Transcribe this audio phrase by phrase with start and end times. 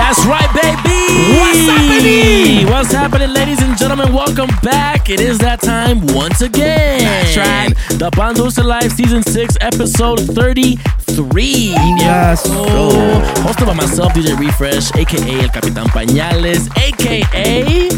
[0.00, 1.36] That's right, baby.
[1.38, 2.66] What's happening?
[2.68, 4.14] What's happening, ladies and gentlemen?
[4.14, 5.10] Welcome back.
[5.10, 7.00] It is that time once again.
[7.00, 7.74] That's right.
[7.98, 11.74] The Dulce Live Season 6, Episode 33.
[12.00, 17.88] Yes, Oh, hosted by myself, DJ Refresh, aka El Capitán Pañales, aka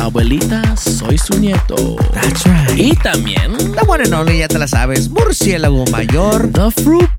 [0.00, 1.96] Abuelita, soy su nieto.
[2.14, 2.72] That's right.
[2.78, 5.10] Y también La one and only, ya te la sabes.
[5.10, 6.50] Murciélago mayor.
[6.52, 7.10] The Fruit.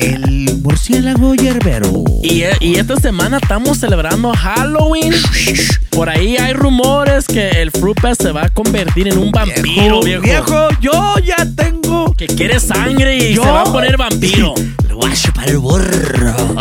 [0.00, 2.04] El murciélago hierbero.
[2.22, 5.12] Y, y esta semana estamos celebrando Halloween.
[5.90, 10.00] Por ahí hay rumores que el Fruit Bat se va a convertir en un vampiro,
[10.02, 10.22] viejo.
[10.22, 12.14] viejo, yo ya tengo.
[12.14, 14.54] Que quiere sangre y Yo- se va a poner vampiro.
[14.88, 16.56] Le voy a chupar el burro.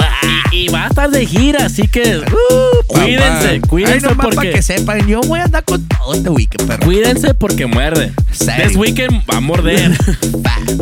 [0.51, 3.67] y, y va a estar de gira, así que Uh, cuídense, papá.
[3.67, 6.85] cuídense Ay, porque- para que sepan, yo voy a andar con todo este weekend, perro.
[6.85, 8.11] cuídense porque muerde.
[8.31, 9.91] This weekend va a morder.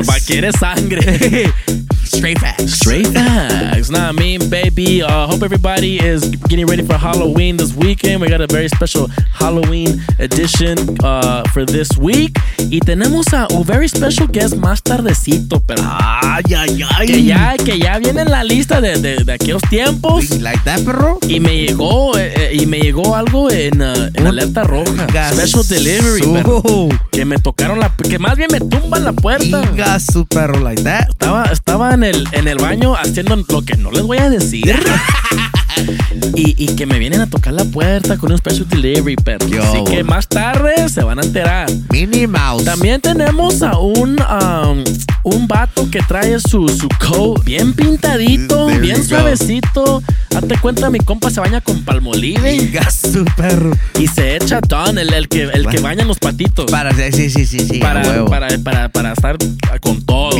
[0.07, 1.51] Va quiere sangre.
[2.05, 2.73] Straight facts.
[2.73, 3.89] Straight facts.
[3.89, 5.01] Nah, I mean, baby.
[5.03, 8.21] Uh, hope everybody is getting ready for Halloween this weekend.
[8.21, 12.37] We got a very special Halloween edition uh, for this week.
[12.71, 17.07] Y tenemos a un very special guest más tardecito, pero Ay, ay, ay.
[17.07, 20.29] que ya, que ya viene en la lista de, de, de aquellos tiempos.
[20.39, 21.19] Like that, perro?
[21.27, 25.05] Y me llegó, eh, eh, y me llegó algo en, uh, en alerta roja.
[25.09, 26.63] Inga Special delivery, su- perro.
[27.11, 29.63] Que me tocaron la, que más bien me tumban la puerta.
[29.71, 31.09] Inga su perro, like that.
[31.09, 34.75] Estaba, estaba en, el, en el baño haciendo lo que no les voy a decir.
[36.35, 39.63] y, y que me vienen a tocar la puerta con un special delivery, pero Yo.
[39.63, 41.69] así que más tarde se van a enterar.
[41.91, 42.63] Minnie Mouse.
[42.65, 44.83] También tenemos a un, um,
[45.23, 50.01] un vato que trae su, su coat bien pintadito, There bien suavecito.
[50.35, 52.69] Hazte cuenta, mi compa se baña con palmolive
[53.37, 53.71] perro.
[53.99, 56.69] y se echa Don, el, el que, el que baña los patitos.
[56.69, 57.79] Para, sí, sí, sí, sí.
[57.79, 59.37] para, para, para, para estar
[59.81, 60.31] con todo.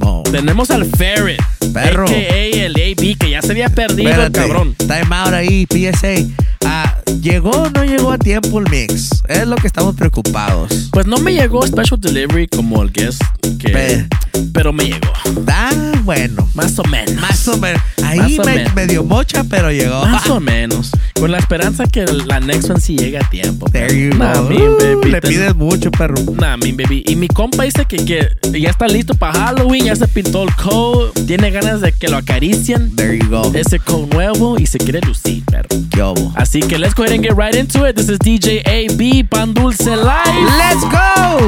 [0.00, 0.30] Mouse.
[0.32, 1.40] Tenemos al Ferret,
[1.72, 2.04] Perro.
[2.04, 2.64] a.k.a.
[2.66, 4.40] el AB, que ya se había perdido el Espérate.
[4.40, 4.74] cabrón.
[4.76, 6.26] Time out ahí, PSA.
[6.64, 9.10] Ah, ¿Llegó o no llegó a tiempo el mix?
[9.28, 10.88] Es lo que estamos preocupados.
[10.92, 13.20] Pues no me llegó special delivery como el guest,
[13.58, 14.06] que, Pe-
[14.52, 15.08] pero me llegó.
[15.24, 15.70] Está
[16.04, 16.48] bueno.
[16.54, 17.14] Más o menos.
[17.20, 17.82] Más o menos.
[18.04, 18.74] Ahí Más me, menos.
[18.74, 20.06] me dio mocha, pero llegó.
[20.06, 20.90] Más o menos.
[21.18, 23.66] Con la esperanza que la next one sí llegue a tiempo.
[23.70, 24.48] There you Nah, go.
[24.48, 26.14] mean, Uh, baby, le ten- pides mucho, perro.
[26.38, 27.02] Nah, mi baby.
[27.06, 30.54] Y mi compa dice que, que ya está listo para Halloween, ya se pintó el
[30.54, 32.94] coat, tiene ganas de que lo acaricien.
[32.94, 33.50] There you go.
[33.54, 35.68] Ese coat nuevo y se quiere lucir, perro.
[35.90, 36.32] ¿Qué hubo?
[36.36, 37.94] Así que let's go ahead and get right into it.
[37.94, 40.34] This is DJ AB Pan Dulce Live.
[40.58, 41.38] Let's go!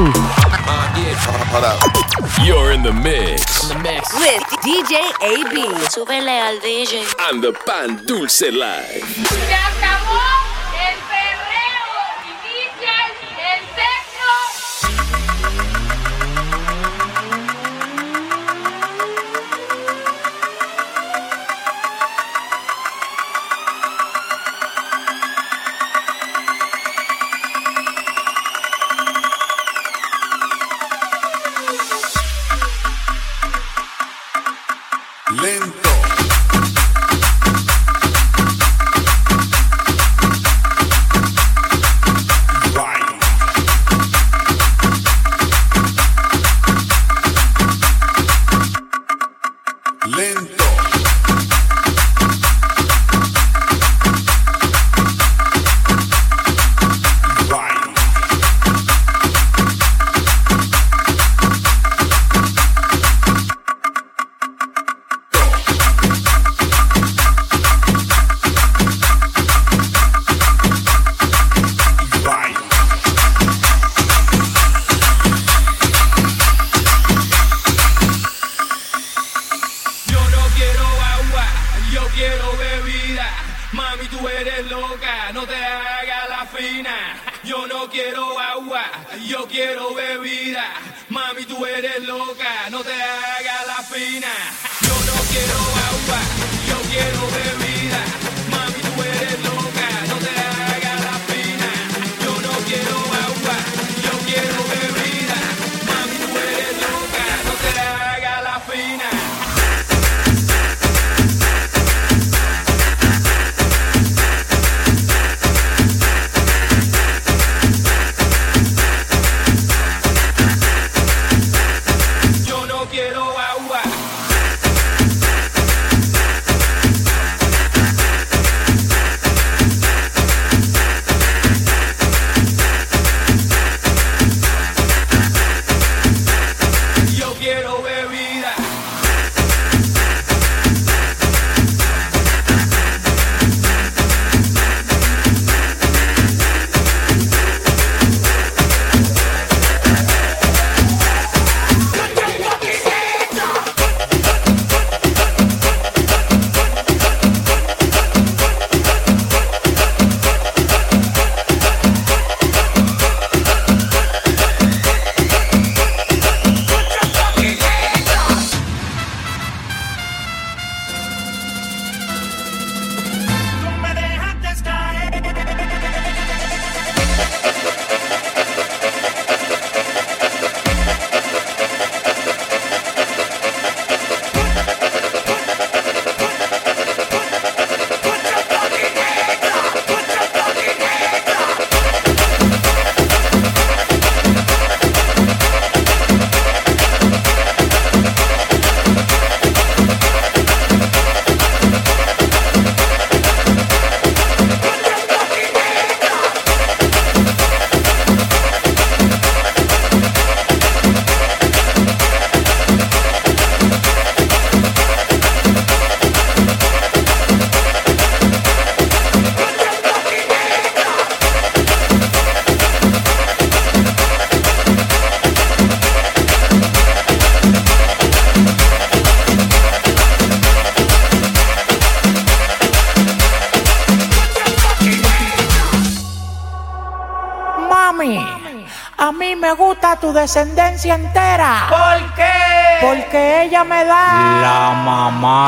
[2.45, 3.67] You're in the mix.
[3.67, 5.67] With DJ AB.
[5.89, 7.03] Súbele al DJ.
[7.29, 10.50] On the Pan Dulce Live.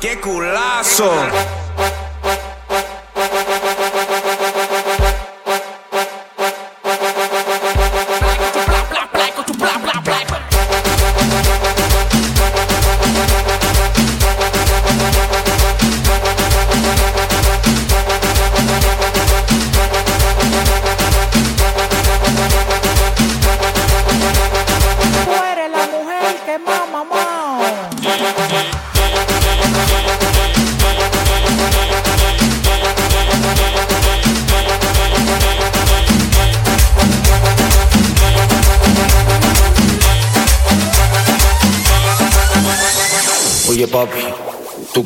[0.00, 1.12] qué culazo.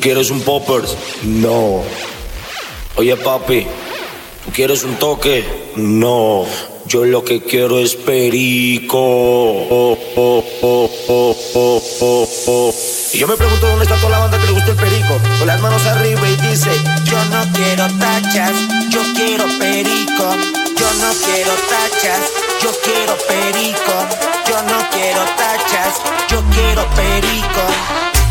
[0.03, 0.97] Quieres un poppers?
[1.23, 1.81] No.
[2.97, 3.65] Oye papi,
[4.43, 5.45] ¿tú quieres un toque?
[5.77, 6.45] No.
[6.85, 8.99] Yo lo que quiero es perico.
[13.13, 15.17] Y yo me pregunto dónde está toda la banda que le gusta el perico.
[15.39, 16.71] Con las manos arriba y dice,
[17.05, 18.51] yo no quiero tachas,
[18.89, 20.35] yo quiero perico.
[20.75, 22.29] Yo no quiero tachas,
[22.61, 23.93] yo quiero perico.
[24.49, 28.22] Yo no quiero tachas, yo quiero perico.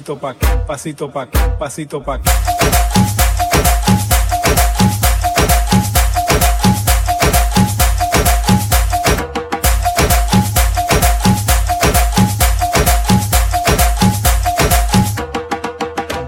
[0.00, 2.30] Pasito pa' aquí, pasito pa' aquí, pasito pa' aquí.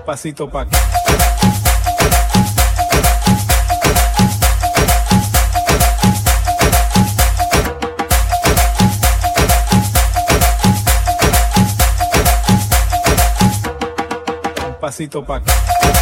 [0.05, 1.22] Pasito pa'.
[15.03, 16.02] Pasito pa' aquí.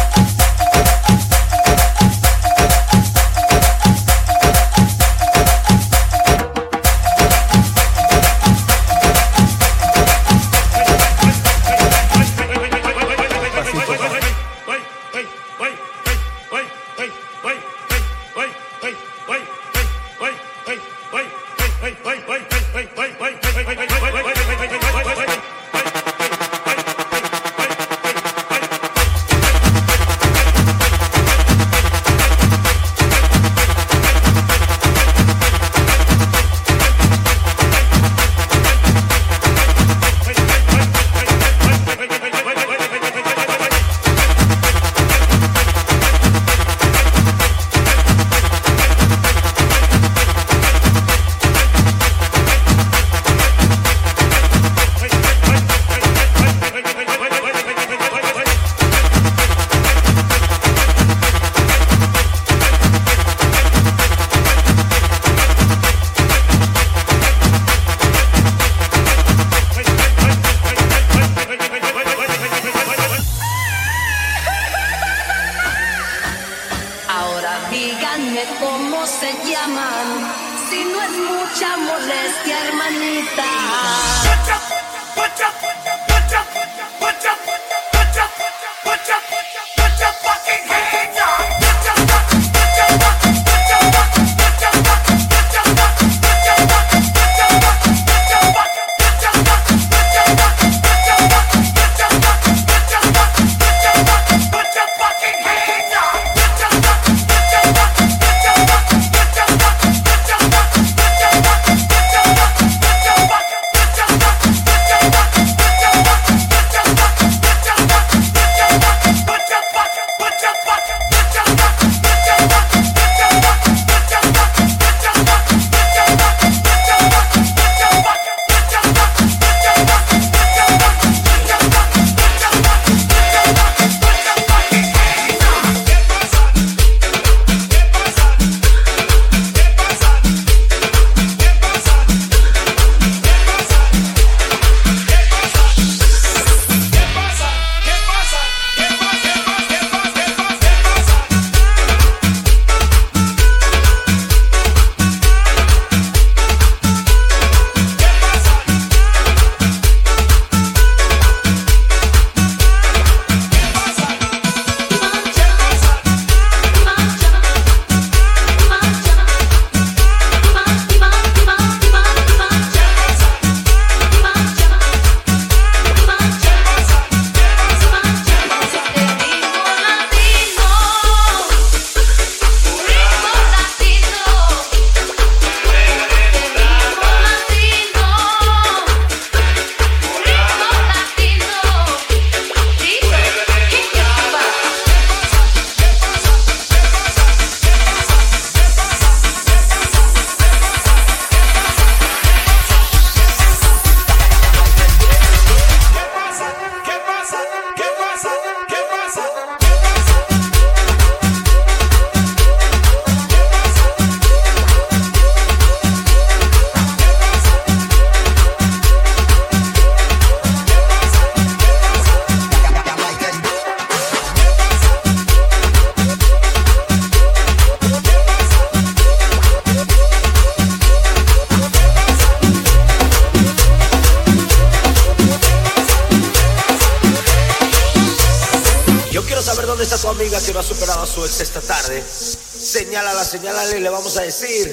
[243.81, 244.67] Le vamos a decir.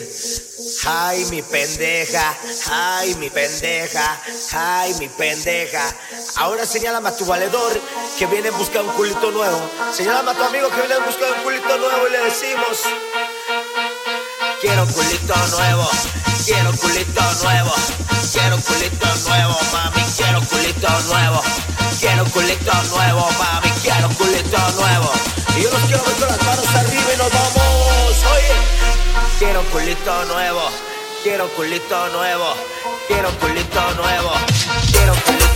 [0.86, 2.36] Ay, mi pendeja,
[2.70, 4.20] ay, mi pendeja,
[4.52, 5.94] ay, mi pendeja.
[6.36, 7.80] Ahora señálame a tu valedor
[8.18, 9.60] que viene en busca de un culito nuevo.
[9.92, 12.78] Señálame a tu amigo que viene en busca de un culito nuevo y le decimos.
[14.60, 15.88] Quiero culito nuevo,
[16.44, 17.74] quiero culito nuevo,
[18.32, 21.42] quiero culito nuevo, mami, quiero culito nuevo,
[22.00, 25.12] quiero culito nuevo, mami, quiero culito nuevo.
[25.56, 28.57] Y yo los quiero ver con las manos arriba y nos vamos, oye.
[29.38, 30.62] Quiero culito nuevo,
[31.22, 32.54] quiero culito nuevo,
[33.06, 34.32] quiero culito nuevo,
[34.90, 35.47] quiero culito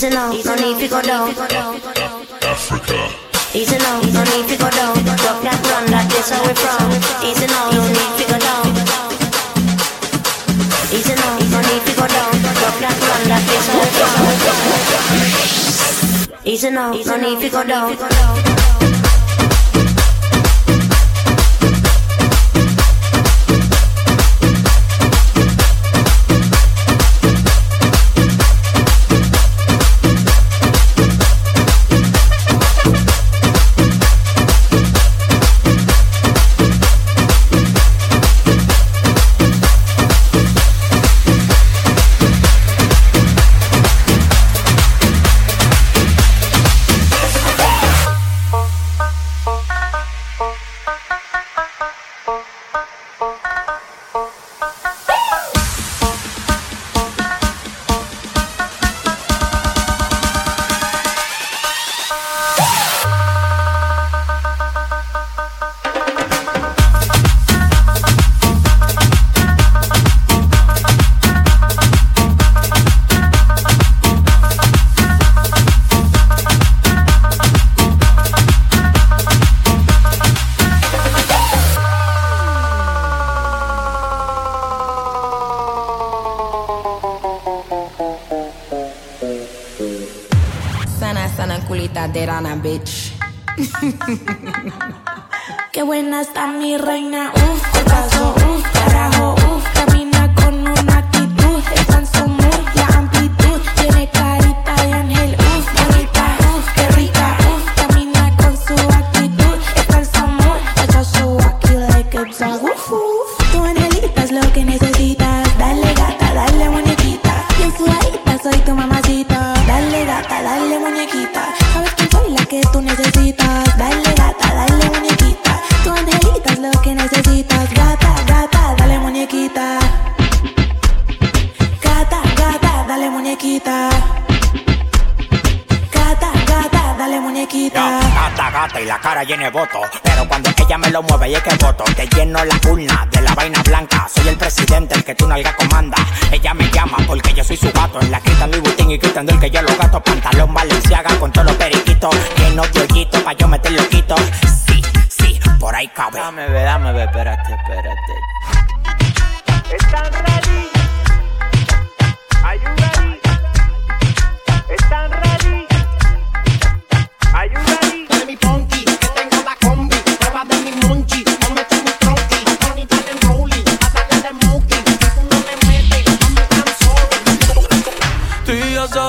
[0.00, 1.28] Easy now, no need to go down.
[2.40, 3.12] Africa.
[3.52, 4.96] Easy now, no need to go down.
[4.96, 6.88] Rock that run, that this how we from.
[7.20, 8.64] Easy now, no need to go down.
[10.88, 12.32] Easy now, no need to go down.
[12.32, 13.92] Rock that run, that this how we
[16.32, 16.48] from.
[16.48, 18.59] Easy now, no need to go down.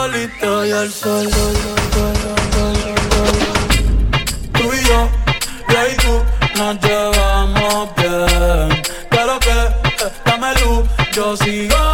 [0.09, 1.29] y al sol.
[4.53, 5.09] Tú y yo,
[5.69, 8.81] yo y tú, nos llevamos bien.
[9.09, 11.90] Claro que, eh, dame luz, yo sigo.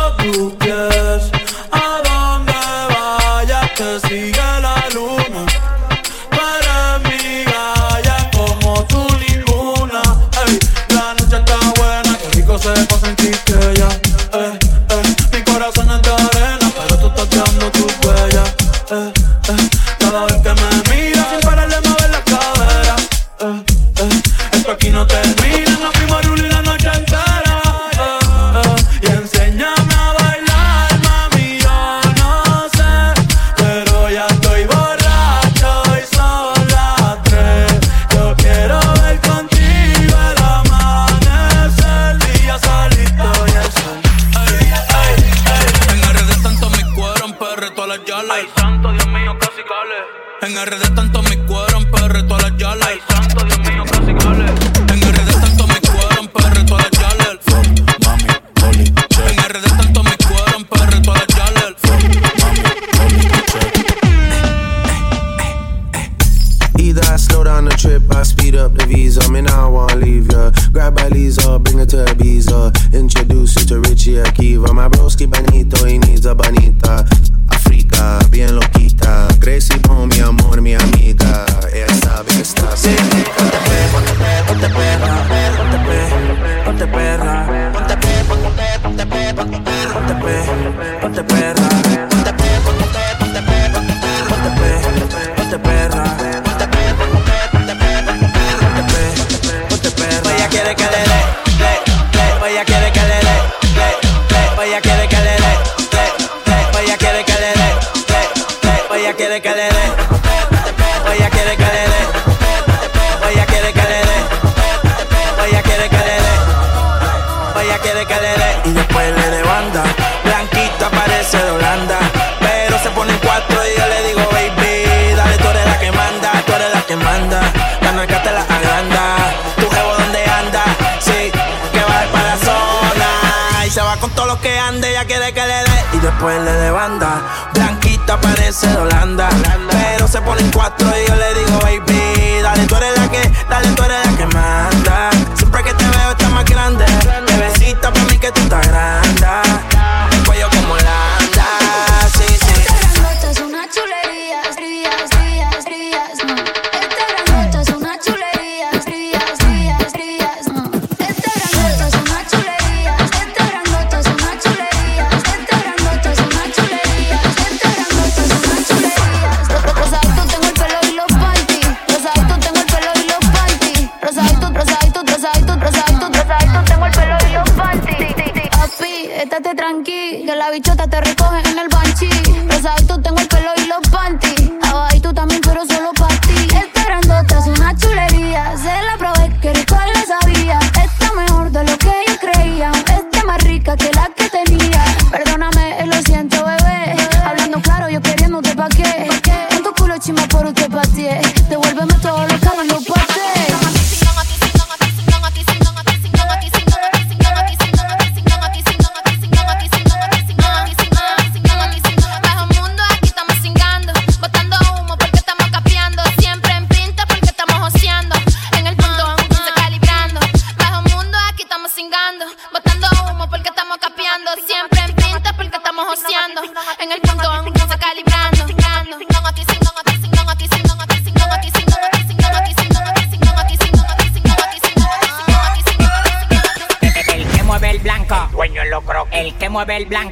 [134.27, 137.21] lo que ande, ya quiere que le dé y después le dé banda.
[137.53, 139.29] Blanquita parece de Holanda,
[139.69, 141.86] pero se pone en cuatro y yo le digo, baby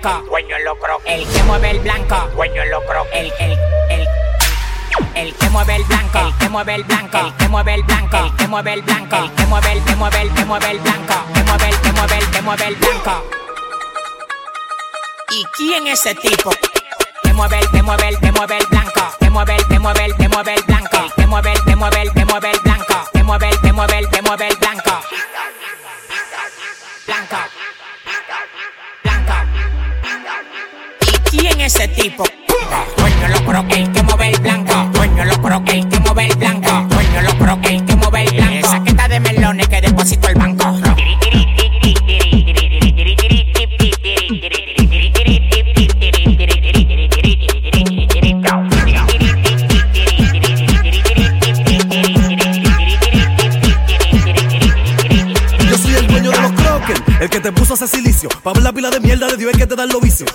[0.05, 1.01] blanco, dueño lo croc.
[1.05, 3.07] El que mueve el blanco, dueño lo croc.
[3.11, 3.51] El, el,
[3.89, 4.07] el.
[5.15, 8.17] El que mueve el blanco, el que mueve el blanco, el que mueve el blanco,
[8.17, 10.79] el que mueve el blanco, el que mueve el que mueve el que mueve el
[10.79, 13.23] blanco, que mueve el que mueve el que mueve el blanco.
[15.31, 16.51] ¿Y quién es ese tipo?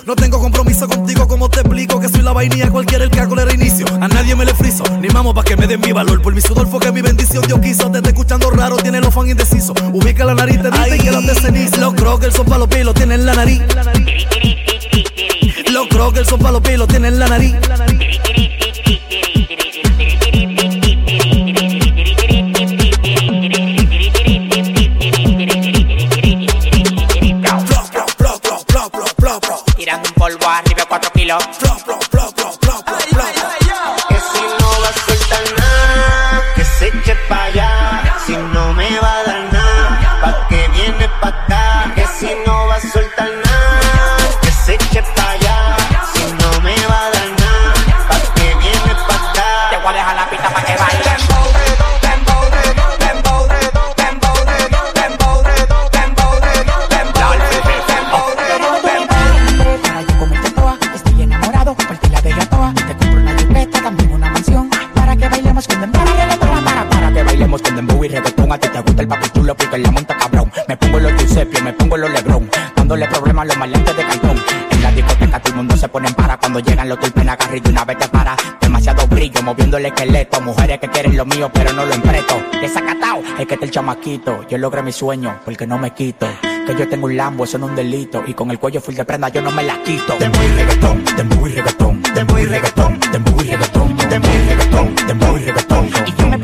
[0.05, 3.35] No tengo compromiso contigo, como te explico que soy la vainilla cualquiera el que hago
[3.35, 3.87] le reinicio.
[3.99, 6.21] A nadie me le friso, ni mamo pa' que me den mi valor.
[6.21, 7.89] Por mi sudor fue que mi bendición Dios quiso.
[7.89, 9.75] Te está escuchando raro, tiene los fan indecisos.
[9.91, 11.77] Ubica la nariz, te dicen que las de ceniza.
[11.77, 13.61] Los crockers son pa' los pies, lo tienen en la nariz.
[15.71, 17.55] Los crockers son pa' los pies, lo tienen en la nariz.
[79.71, 80.41] Brillo, moviendo el esqueleto.
[80.41, 82.41] Mujeres que quieren lo mío, pero no lo empreto.
[82.61, 84.47] Desacatado, es que está el chamaquito.
[84.49, 86.27] Yo logré mi sueño, porque no me quito.
[86.65, 88.23] Que yo tengo un Lambo, eso no es un delito.
[88.27, 90.17] Y con el cuello full de prenda yo no me la quito.
[90.19, 94.95] Dembow y reggaetón, dembow y reggaetón, dembow y reggaetón, dembow y reggaetón, dembow y reggaetón,
[95.07, 95.89] dembow y reggaetón.
[96.05, 96.37] Y yo me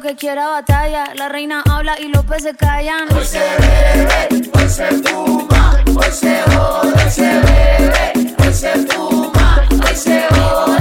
[0.00, 1.14] que quiera batalla.
[1.14, 3.12] La reina habla y los peces callan.
[3.14, 9.68] Hoy se bebe, hoy se fuma, hoy se jode, hoy se bebe, hoy se fuma,
[9.70, 10.79] hoy se jode.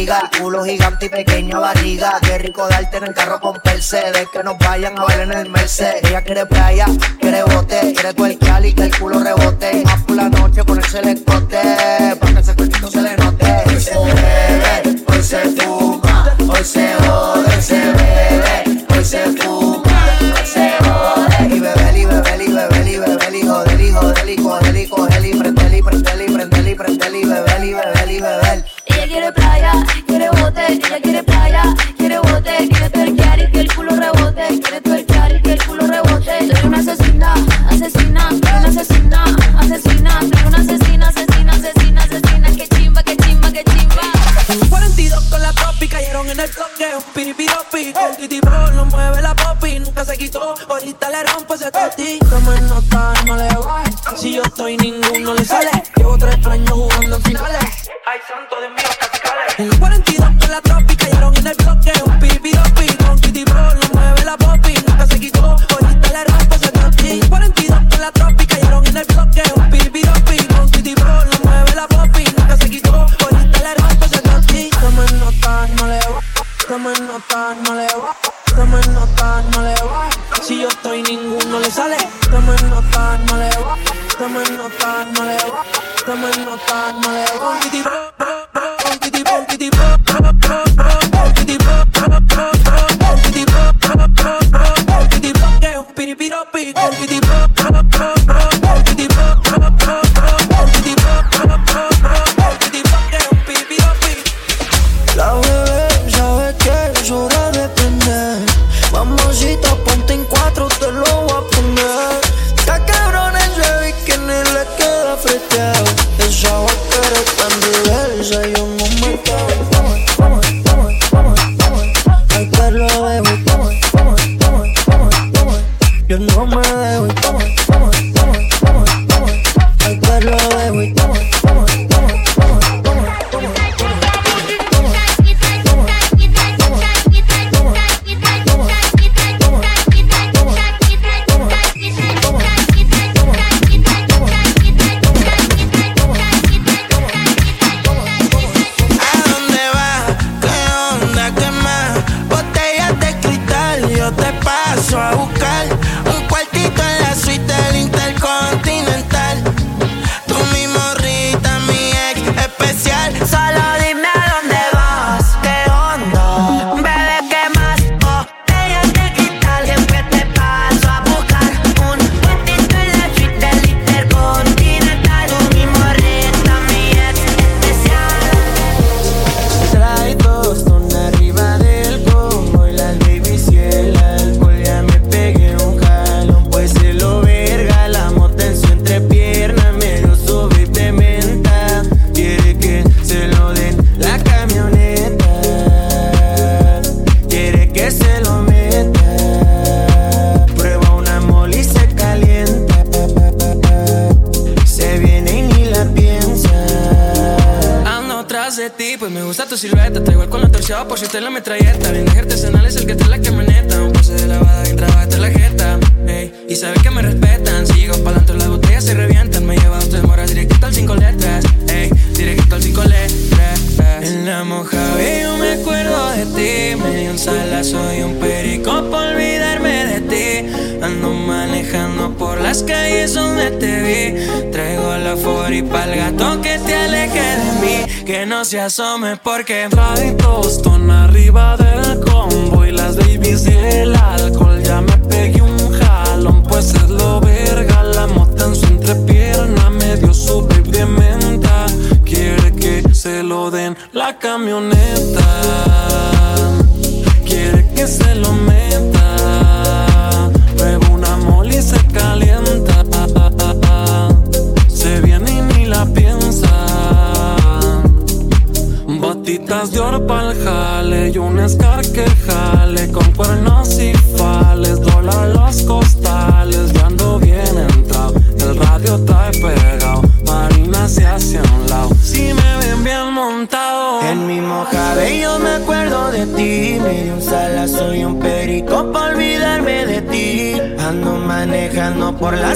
[0.00, 0.30] Liga.
[0.38, 2.18] Culo gigante y pequeña barriga.
[2.22, 4.28] Qué rico darte en el carro con Mercedes.
[4.32, 6.02] Que nos vayan a ver en el Mercedes.
[6.04, 6.86] Ella quiere playa,
[7.20, 9.82] quiere bote, quiere tuerquear y que el culo rebote.
[9.84, 11.60] Más por la noche ponerse el escote.
[12.20, 13.46] Para que ese cuerpito se le note.
[13.66, 16.36] Hoy se bebe, hoy se fuma.
[16.48, 18.86] Hoy se jode, hoy se bebe.
[18.94, 21.56] Hoy se fuma, hoy se jode.
[21.56, 24.88] Y beber y beber y beber y beber y joder y joder y coger y
[24.88, 28.20] coger y prender y prender y prender y prender y beber y beber y.
[28.92, 29.32] Ella quiere
[29.70, 31.62] playa, quiere bote, ella quiere playa,
[31.96, 35.86] quiere bote, quiere tuerquear y que el culo rebote, quiere tuerquear y que el culo
[35.86, 36.56] rebote.
[36.56, 37.34] Soy una asesina,
[37.68, 39.24] asesina, soy una asesina,
[39.58, 44.68] asesina, soy una asesina, asesina, asesina, asesina, que chimba, que chimba, que chimba.
[44.68, 47.94] 42 con la topi cayeron en el bloque, un piripiropi.
[48.08, 48.40] El titi
[48.74, 50.54] lo mueve la popi, nunca se quitó.
[50.68, 52.18] Ahorita le rompo ese toti.
[52.18, 54.20] Toma nota, no le bajes.
[54.20, 55.70] Si yo estoy, ninguno le sale.
[55.96, 57.90] Llevo tres años jugando en finales.
[58.06, 59.29] Ay, santo de casi
[59.68, 60.29] Cuarentena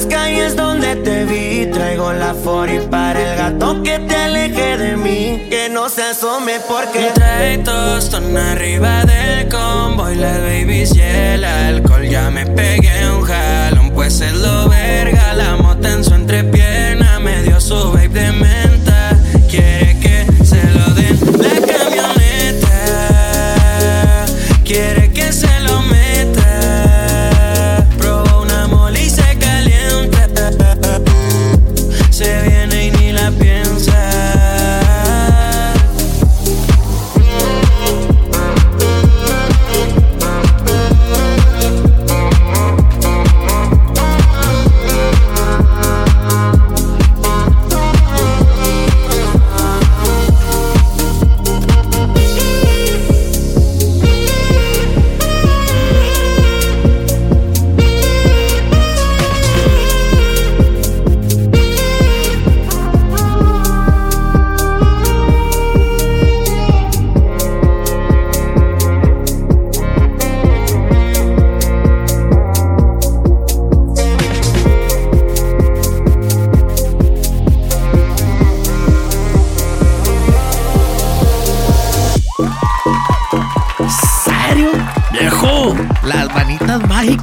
[0.04, 1.70] las calles donde te vi.
[1.70, 5.46] Traigo la y para el gato que te aleje de mí.
[5.50, 11.44] Que no se asome porque trae tostón arriba del combo y las babies y el
[11.44, 12.06] alcohol.
[12.08, 15.34] Ya me pegué un jalón, pues es lo verga.
[15.34, 18.63] La mota en su entrepierna me dio su babe de menta.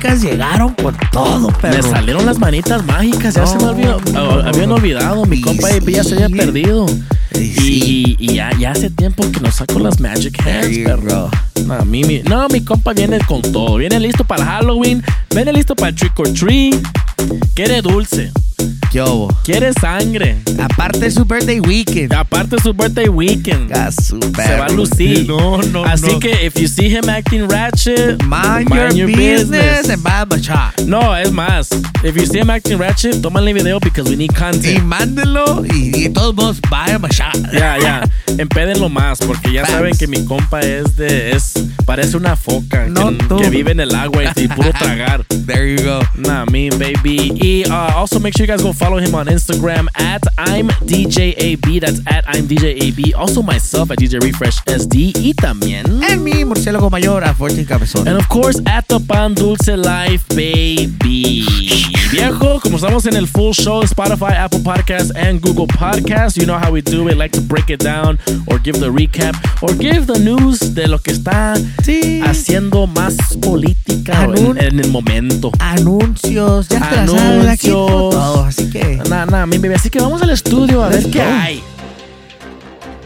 [0.02, 1.76] Mágicas llegaron con todo, pero.
[1.76, 4.00] me salieron las manitas mágicas, ya se me olvidó,
[4.46, 6.86] habían olvidado, mi compa AP ya se había perdido.
[7.36, 11.30] Y, y ya, ya hace tiempo que nos saco las Magic Hands, perro.
[11.66, 13.78] No, a mí, mi, no, mi compa viene con todo.
[13.78, 16.76] Viene listo para Halloween, viene listo para el trick or treat.
[17.54, 18.32] Quiere dulce.
[18.92, 19.30] ¿Qué hubo?
[19.46, 20.36] Quiere sangre.
[20.60, 22.12] Aparte es su birthday weekend.
[22.14, 23.72] Aparte es su birthday weekend.
[23.74, 25.26] A su Se va a lucir.
[25.30, 26.20] No, no, Así no.
[26.20, 30.78] que if you see him acting ratchet, Mind, your, business, and buy a shot.
[30.86, 31.70] No, es más.
[32.04, 34.66] If you see him acting ratchet, tómale video because we need content.
[34.66, 37.50] Y mándenlo y, y todos modos, buy a shot.
[37.54, 38.04] Ya, ya.
[38.38, 41.32] Empédenlo más porque ya saben que mi compa es de.
[41.32, 41.54] es
[41.86, 45.26] Parece una foca No que, que vive en el agua y, y puro tragar.
[45.46, 46.02] There you go.
[46.16, 47.32] Nah, me, baby.
[47.36, 51.80] Y uh, also make sure you guys go follow him on Instagram at I'm DJAB.
[51.82, 53.14] That's at I'm DJAB.
[53.16, 55.14] Also myself at DJ Refresh SD.
[55.16, 55.86] Y también.
[56.04, 58.08] En mi murciélago mayor a Fortune Cabezón.
[58.08, 60.91] And of course, at the Pan Dulce Life, baby.
[62.82, 66.82] Estamos en el full show, Spotify, Apple Podcasts, and Google Podcasts, you know how we
[66.82, 67.16] do it.
[67.16, 68.18] Like to break it down,
[68.48, 71.54] or give the recap, or give the news de lo que está
[72.28, 75.52] haciendo más política en, en el momento.
[75.60, 77.88] Anuncios, ya te la sabes aquí Anuncios.
[77.88, 79.00] todo, así que.
[79.08, 79.76] Nah, nah, mi bebé.
[79.76, 81.32] Así que vamos al estudio a ver Let's qué go.
[81.40, 81.64] hay.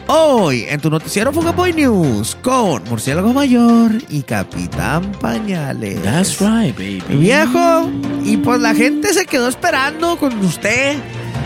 [0.08, 6.02] Hoy en tu noticiero Fugaboy News con Murciélago Mayor y Capitán Pañales.
[6.04, 7.02] That's right, baby.
[7.18, 7.90] Viejo,
[8.24, 10.96] y pues la gente se quedó esperando con usted.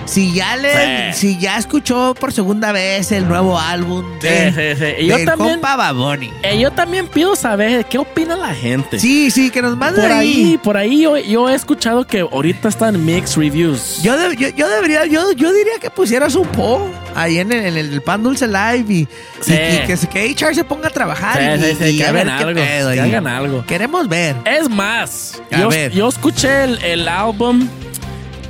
[0.05, 1.20] Si ya le, Sí.
[1.36, 5.03] si ya escuchó por segunda vez el nuevo álbum de, Sí, sí.
[5.03, 6.32] Y yo del también- compa Baboni.
[6.41, 8.97] Eh, yo también pido saber qué opina la gente.
[8.99, 10.57] Sí, sí, que nos manden Por ahí, ahí.
[10.57, 14.01] por ahí yo, yo he escuchado que ahorita están mixed reviews.
[14.01, 16.89] Yo, de- yo, yo debería, yo, yo diría que pusieras un poll.
[17.16, 19.07] Ahí en el, en el Pan Dulce Live y, y-
[19.41, 19.53] Sí.
[19.53, 22.12] y que, que HR se ponga a trabajar Sí, y, sí, sí, y que a
[22.12, 23.66] ver qué pedo que hagan algo.
[23.66, 24.36] Queremos ver.
[24.45, 25.91] Es más, A yo, ver.
[25.91, 27.68] yo escuché el, el álbum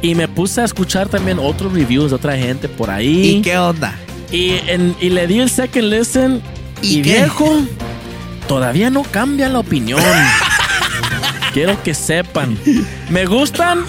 [0.01, 3.37] y me puse a escuchar también otros reviews de otra gente por ahí.
[3.37, 3.93] ¿Y qué onda?
[4.31, 6.41] Y, en- y le di el second listen
[6.81, 7.13] y, ¿Y qué?
[7.13, 7.61] viejo,
[8.47, 10.01] todavía no cambia la opinión.
[11.53, 12.57] Quiero que sepan.
[13.09, 13.83] Me gustan.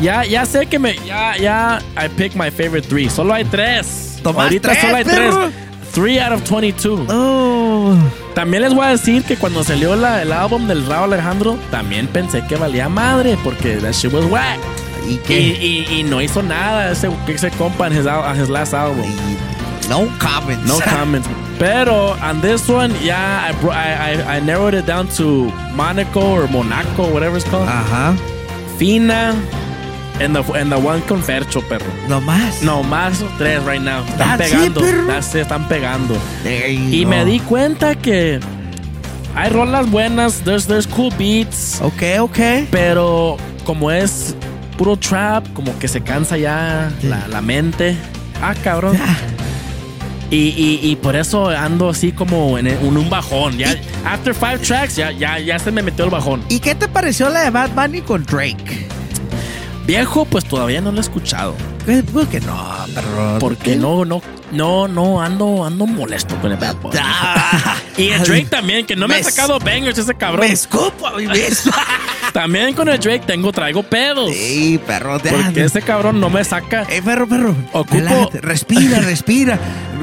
[0.00, 0.96] Ya, ya sé que me.
[1.06, 1.80] Ya, ya.
[1.96, 3.08] I picked my favorite three.
[3.10, 4.18] Solo hay tres.
[4.22, 5.38] Tomás Ahorita tres, solo hay perro.
[5.50, 5.54] tres.
[5.92, 7.06] Three out of 22.
[7.08, 7.96] Oh.
[8.34, 12.06] También les voy a decir que cuando salió la- el álbum del Raúl Alejandro, también
[12.06, 14.58] pensé que valía madre porque that shit was whack.
[15.08, 15.40] ¿Y Y, qué?
[15.40, 18.06] y- y no hizo nada ese, ese compa en his,
[18.40, 19.04] his last album.
[19.88, 20.64] No comments.
[20.64, 21.28] No comments.
[21.58, 26.20] Pero on this one, yeah, I, bro- I, I, I narrowed it down to Monaco
[26.20, 27.68] or Monaco, whatever it's called.
[27.68, 28.14] Ajá.
[28.78, 29.34] Fina
[30.20, 31.86] and the, one con Fercho, perro.
[32.08, 32.62] No más.
[32.62, 34.02] No, más tres right now.
[34.04, 34.80] Están That's it, pegando.
[34.88, 36.16] it, están pegando.
[36.44, 37.10] Ey, Y no.
[37.10, 38.38] me di cuenta que
[39.34, 42.38] hay rolas buenas, there's, there's cool beats, Ok, ok.
[42.70, 44.34] pero como es
[44.76, 47.96] puro trap, como que se cansa ya la, la mente.
[48.42, 48.98] Ah, cabrón.
[50.30, 53.58] Y, y, y por eso ando así como en, en un bajón.
[53.58, 56.42] Ya, after five tracks, ya, ya, ya se me metió el bajón.
[56.48, 58.86] ¿Y qué te pareció la de Bad Bunny con Drake?
[59.90, 61.56] Viejo, pues todavía no lo he escuchado.
[61.84, 62.04] ¿Qué?
[62.04, 63.38] ¿Por qué no, perro?
[63.40, 64.22] Porque no, no,
[64.52, 66.96] no, no, ando, ando molesto con el Bad Bunny.
[67.96, 70.46] y el Drake también, que no me, Me ha sacado bangers ese cabrón.
[70.46, 71.72] Me escupo a mí mismo.
[72.32, 74.30] También con el Drake tengo, traigo pedos.
[74.32, 75.18] Sí, perro.
[75.18, 76.84] te- Porque ese cabrón no me saca.
[76.88, 77.54] Eh, perro, perro.
[77.72, 79.58] Ocupo- Relájate, respira, respira.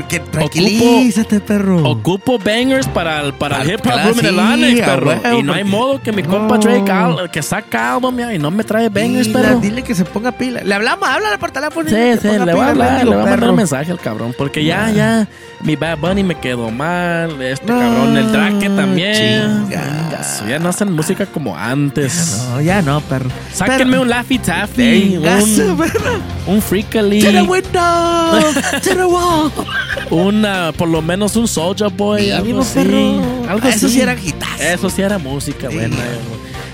[0.09, 1.83] Que tranquilízate, perro.
[1.89, 5.37] Ocupo bangers para el, para el hip hop room en el sí, Annex, a perro.
[5.39, 6.57] y no hay modo que mi compa.
[6.57, 9.59] Drake al- que saca álbum y no me trae bangers, Pila, perro.
[9.59, 10.61] Dile que se ponga pila.
[10.63, 11.89] Le hablamos, háblale por teléfono.
[11.89, 14.35] Sí, sí, le voy a hablar, le voy a mandar un mensaje al cabrón.
[14.37, 15.27] Porque ya, ya,
[15.61, 17.41] mi Bad Bunny me quedó mal.
[17.41, 19.13] Este No, cabrón, el Drake también.
[19.69, 19.81] chinga.
[19.83, 22.16] Venga, Ya no hacen música como antes.
[22.25, 23.29] No, ya no, perro.
[23.53, 26.19] Sáquenme un Laffy Taffy, un, perro.
[26.47, 28.53] un Freakily, To the window,
[28.83, 29.51] to the wall.
[30.09, 32.79] una, por lo menos un Soldier Boy, algo así.
[33.47, 34.61] Algo Eso sí eran hitazos.
[34.61, 35.95] Eso sí era música buena.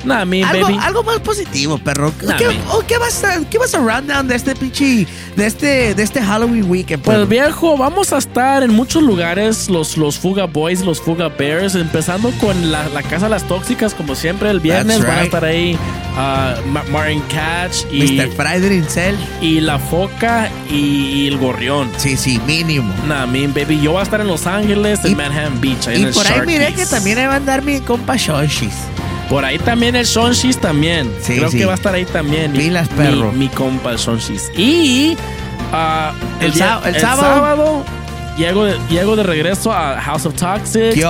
[0.03, 0.77] Nah, mi Algo, baby.
[0.81, 2.11] algo más positivo, perro.
[2.23, 5.45] Nah, ¿Qué, mi- o qué vas a, qué vas a rundown de este pinche, de
[5.45, 7.17] este, de este Halloween weekend, perro?
[7.19, 11.75] Pues viejo, vamos a estar en muchos lugares, los, los Fuga Boys, los Fuga Bears,
[11.75, 15.21] empezando con la, la Casa de las Tóxicas, como siempre el viernes That's van a
[15.21, 15.25] right.
[15.33, 15.77] estar ahí
[16.17, 18.29] ah, Ma- Martin Catch y, Mr.
[18.31, 19.15] Friday Incel.
[19.41, 21.89] y La Foca y, y el Gorrión.
[21.97, 22.93] Sí, sí, mínimo.
[23.07, 25.95] Nah, mi baby, yo voy a estar en Los Ángeles, en Y- Manhattan Beach, ahí
[25.95, 28.73] en Y el por ahí miré que también ahí va a andar mi compa Shoshis.
[29.33, 31.11] Por ahí también el Shonshis también.
[31.19, 31.57] Sí, Creo sí.
[31.57, 32.51] que va a estar ahí también.
[32.53, 33.31] Pilas, mi- perro.
[33.31, 34.51] Mi, compa el Shonshis.
[34.55, 35.17] Y
[36.39, 37.83] El día- sá- el sábado.
[38.37, 41.01] Llego, de, llego de regreso a House of Toxic.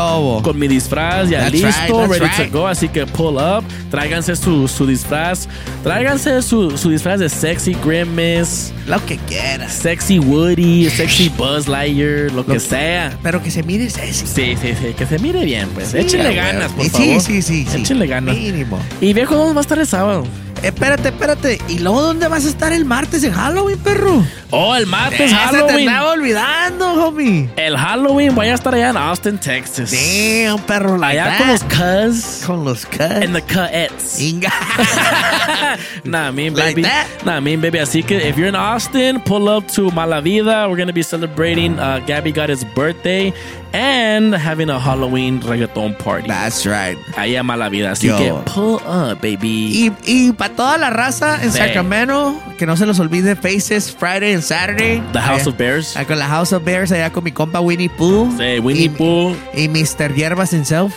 [0.41, 2.51] Con mi disfraz ya That's listo, right, ready right.
[2.51, 2.67] to go.
[2.67, 3.63] Así que pull up.
[3.89, 5.47] Tráiganse su, su disfraz.
[5.84, 8.74] Tráiganse su, su disfraz de sexy Grimace.
[8.88, 9.71] Lo que quieras.
[9.74, 13.17] Sexy Woody, sexy Buzz Lightyear, lo, que que- sea.
[13.24, 14.26] Pero que se mire sexy.
[14.28, 15.89] Sí, sí, sí, que se mire bien, pues.
[15.89, 17.21] Sí, Échenle ganas, por favor.
[17.21, 17.82] Sí, sí, sí, sí.
[17.82, 18.36] Échenle ganas.
[18.36, 18.80] Mínimo.
[18.99, 20.26] Y viejo, ¿dónde va a estar el sábado?
[20.61, 21.59] Espérate, espérate.
[21.67, 24.23] ¿Y luego dónde vas a estar el martes en Halloween, perro?
[24.51, 25.89] Oh, el martes te Halloween.
[25.89, 27.49] andaba olvidando, homie.
[27.57, 29.91] El Halloween voy a estar allá en Austin, Texas.
[29.91, 30.97] Damn, perro.
[30.97, 31.39] like allá that.
[31.39, 32.45] con los cuz.
[32.45, 32.99] Con los cuz.
[33.01, 34.19] En the cuts.
[34.21, 34.53] Inga.
[36.05, 36.81] nah, me Like baby.
[36.83, 37.07] that?
[37.25, 37.79] Nah, me baby.
[37.79, 40.69] Así que if you're in Austin, pull up to Malavida.
[40.69, 43.33] We're gonna be celebrating uh, Gabby got his birthday
[43.74, 46.28] and having a Halloween reggaeton party.
[46.28, 46.97] That's right.
[47.17, 47.91] Allá en Malavida.
[47.91, 48.17] Así Yo.
[48.17, 49.89] que pull up, baby.
[49.89, 51.57] Y, y para toda la raza en Sí.
[51.57, 55.01] Sacramento, que no se los olvide Faces Friday and Saturday.
[55.11, 55.97] The House Allá- of Bears.
[55.97, 58.32] allá Con la House of Bears, allá con mi compa Winnie Pooh.
[58.38, 59.36] Sí, Winnie Pooh.
[59.55, 60.13] Y Mr.
[60.13, 60.93] Hierbas himself.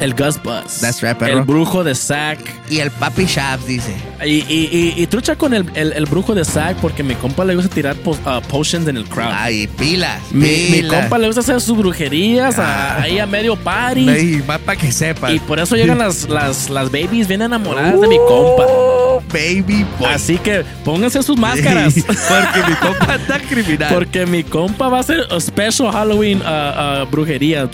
[0.00, 0.80] El Gus Bus.
[0.80, 1.38] That's right, perro.
[1.38, 2.38] El brujo de Zack.
[2.70, 3.94] Y el Papi Shabs, dice.
[4.24, 7.44] Y, y, y, y trucha con el, el, el brujo de Zack porque mi compa
[7.44, 8.14] le gusta tirar uh,
[8.48, 9.32] potions en el crowd.
[9.32, 10.20] Ay, pilas.
[10.30, 11.00] mi, mi pilas.
[11.00, 13.02] compa le gusta hacer sus brujerías a- Ah.
[13.02, 14.08] ahí a medio party.
[14.08, 15.34] Ey, más para que sepan.
[15.34, 18.64] Y por eso llegan las, las, las babies bien enamoradas de mi compa.
[19.32, 20.08] Baby boy.
[20.08, 21.94] Así que pónganse sus máscaras.
[22.04, 23.94] Porque mi compa está criminal.
[23.94, 27.68] Porque mi compa va a hacer a special Halloween uh, uh, brujería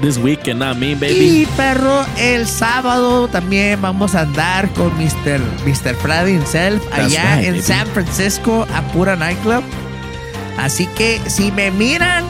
[0.00, 1.42] this weekend, not me, baby.
[1.42, 5.40] Y perro, el sábado también vamos a andar con Mr.
[5.64, 5.94] Mr.
[5.96, 7.62] Friday himself That's allá right, en baby.
[7.62, 9.62] San Francisco a Pura Nightclub.
[10.58, 12.24] Así que si me miran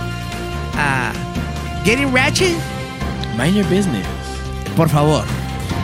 [0.76, 1.12] a
[1.84, 2.56] Getting Ratchet,
[3.36, 4.06] Mind your business.
[4.76, 5.24] por favor,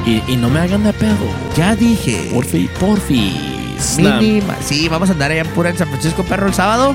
[0.06, 1.26] Y, y no me hagan de pedo.
[1.56, 2.30] ya dije.
[2.32, 3.98] Porfi, porfis.
[3.98, 4.54] Nah, Mínima.
[4.60, 6.94] Sí, vamos a andar allá en Pura en San Francisco, perro, el sábado.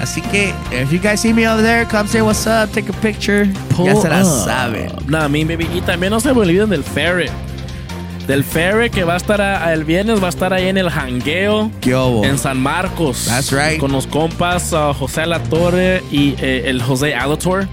[0.00, 3.00] Así que, if you guys see me over there, come say what's up, take a
[3.00, 3.46] picture.
[3.82, 4.44] ya se la up.
[4.44, 4.92] saben.
[5.06, 5.66] Nah, mi baby.
[5.74, 7.30] Y también no se me olviden del ferry.
[8.26, 10.90] Del ferry que va a estar a- el viernes, va a estar ahí en el
[10.90, 11.70] jangueo.
[11.80, 12.24] ¿Qué hubo?
[12.24, 13.26] En San Marcos.
[13.28, 13.78] That's right.
[13.78, 17.68] Con los compas uh, José La Torre y eh, el José Alator.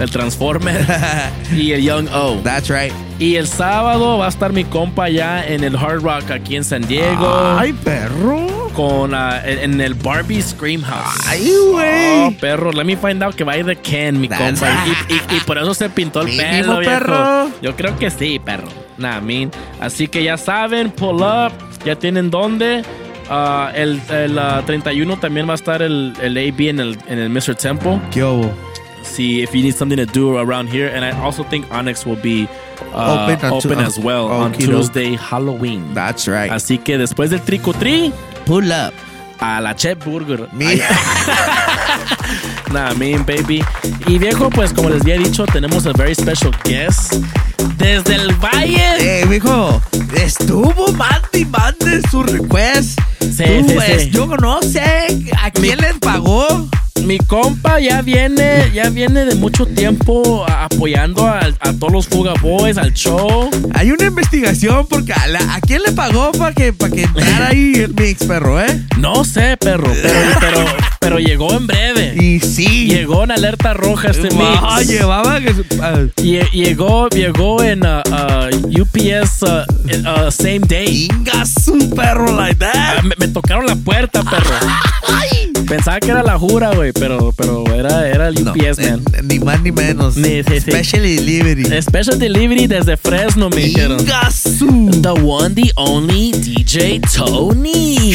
[0.00, 0.84] El Transformer.
[1.56, 2.36] y el Young O.
[2.42, 2.92] That's right.
[3.20, 6.64] Y el sábado va a estar mi compa ya en el Hard Rock aquí en
[6.64, 7.56] San Diego.
[7.56, 8.70] Ay, perro.
[8.74, 11.20] Con ah, en, en el Barbie Scream House.
[11.28, 12.20] Ay, güey.
[12.26, 14.84] Oh, perro, let me find out que va a ir de Ken, mi That's compa.
[15.08, 16.90] Y, y- y por eso se pintó el pelo, viejo.
[16.92, 17.50] perro.
[17.62, 18.66] Yo creo que sí, perro.
[18.98, 19.50] Nah, mean.
[19.80, 21.52] Así que ya saben, pull up.
[21.84, 22.82] Ya tienen dónde.
[23.28, 27.18] Ah, el el, ah, 31 también va a estar el, el AB en el, en
[27.18, 27.54] el Mr.
[27.54, 28.00] Temple.
[28.10, 28.52] ¿Qué hubo?
[29.02, 30.88] See if you need something to do around here.
[30.88, 32.48] And I also think Onyx will be
[32.94, 34.76] uh, Open on as well on Okie doke.
[34.76, 35.92] Tuesday, Halloween.
[35.94, 36.50] That's right.
[36.50, 38.12] Así que después del trico tri,
[38.46, 38.92] Pull up.
[39.42, 40.48] A la Chef Burger.
[42.72, 43.62] Nah, mean baby.
[44.06, 47.12] Y viejo, pues como les había dicho, tenemos a very special guest
[47.76, 49.20] desde el Valle.
[49.20, 49.82] Eh, mijo,
[50.14, 52.98] estuvo mande y mande su request.
[53.20, 54.10] Sí, Tú, sí, pues, sí.
[54.10, 55.06] Yo no sé
[55.38, 56.66] a quién les pagó.
[57.04, 61.40] Mi compa ya viene, ya viene de mucho tiempo apoyando a,
[61.78, 63.50] todos los Fuga Boys, al show.
[63.74, 67.48] Hay una investigación porque a, la- ¿a quién le pagó para que, para que entrara
[67.48, 68.82] ahí el mix, perro, eh?
[68.98, 70.64] No sé, perro, pero, pero,
[71.02, 72.14] pero llegó en breve.
[72.16, 72.86] Y sí.
[72.86, 74.88] Llegó en alerta roja este Ah, mix.
[74.88, 81.08] llevaba que ah, Lle- Llegó, llegó en uh, uh, UPS uh, same day.
[81.62, 82.70] Su perro like that.
[82.74, 84.56] Ah, me, me tocaron la puerta, perro.
[85.68, 89.02] Pensaba que era la jura, güey, pero, pero era, era el no, UPS, eh, man.
[89.26, 90.16] ni más ni menos.
[90.16, 90.70] Ni- sí, sí.
[90.70, 91.64] Special delivery.
[91.82, 93.98] Special delivery desde Fresno, me dijeron.
[94.04, 98.14] The one, the only DJ Tony.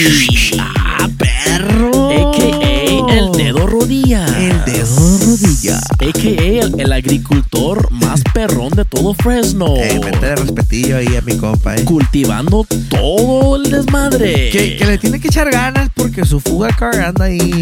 [0.60, 2.32] Ah, perro.
[2.32, 2.77] AKA
[3.10, 4.26] el dedo rodilla.
[4.40, 5.78] El dedo rodilla.
[6.00, 9.76] AKA el, el agricultor más perrón de todo Fresno.
[9.78, 11.84] Eh, métele respetillo ahí a mi compa, eh.
[11.84, 14.50] Cultivando todo el desmadre.
[14.52, 17.62] Que, que le tiene que echar ganas porque su fuga car anda ahí.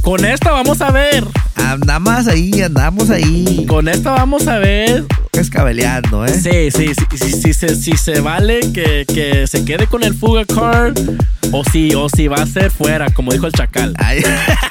[0.00, 1.24] Con esta vamos a ver.
[1.56, 3.64] Andamos ahí, andamos ahí.
[3.68, 5.04] Con esta vamos a ver.
[5.32, 6.34] Escabeleando, ¿eh?
[6.34, 10.14] Sí, sí, sí, sí, sí, se- si se vale que, que se quede con el
[10.14, 10.98] Fuga Card
[11.52, 13.94] o si, o si va a ser fuera, como dijo el Chacal.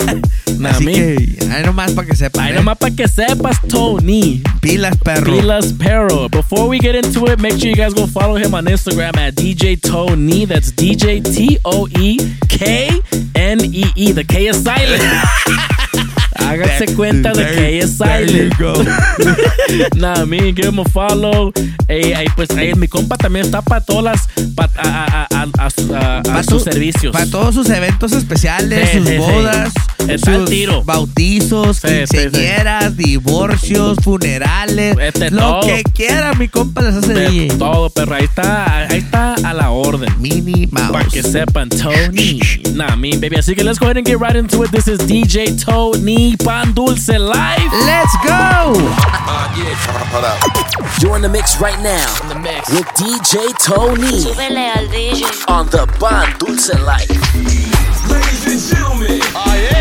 [0.58, 2.46] Nah, Así mi- que, ahí nomás para que sepan.
[2.46, 2.56] Ahí ¿eh?
[2.56, 4.42] nomás para que sepas, Tony.
[4.62, 5.26] Pilas, perro.
[5.36, 6.30] Pilas Perro.
[6.30, 9.36] Before we get into it, make sure you guys go follow him on Instagram at
[9.36, 10.46] DJ Tony.
[10.46, 12.18] That's DJ T O E
[12.48, 12.90] K
[13.36, 14.12] N E E.
[14.12, 15.02] The K is silent.
[16.36, 18.54] Háganse cuenta de que es there silent.
[18.60, 18.84] you go.
[19.96, 21.52] nah, me, give him a follow.
[21.88, 24.28] Ey, ey, pues ey, mi compa también está para todas las.
[24.56, 27.12] pa- a, a- a- a- a su- a- a Pa' sus tu- servicios.
[27.14, 29.18] Para todos sus eventos especiales, Sí, sus sí, sí.
[29.20, 29.74] bodas,
[30.08, 30.84] Está al sus tiro.
[30.84, 32.18] bautizos, Sí, sí, sí.
[32.18, 35.62] quinceañeras, divorcios, funerales, Este, lo todo.
[35.62, 38.16] que quiera, mi compa les hace De todo, perro.
[38.16, 40.10] Ahí está, ahí está a la orden.
[40.20, 40.92] Mini Mouse.
[40.92, 42.40] Para que sepan, Tony.
[42.74, 43.36] Nah, me, baby.
[43.38, 44.72] Así que let's go ahead and get right into it.
[44.72, 47.74] This is DJ Tony Pan Dulce Live.
[47.74, 48.78] Let's go!
[51.02, 52.06] You're in the mix right now.
[52.22, 55.50] In the mix with DJ Tony al DJ.
[55.50, 57.10] on the Ban Dulce Life.
[58.08, 59.81] Ladies and gentlemen, oh yeah,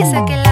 [0.00, 0.49] que saque la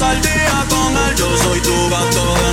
[0.00, 2.47] El día con él, yo soy tu gato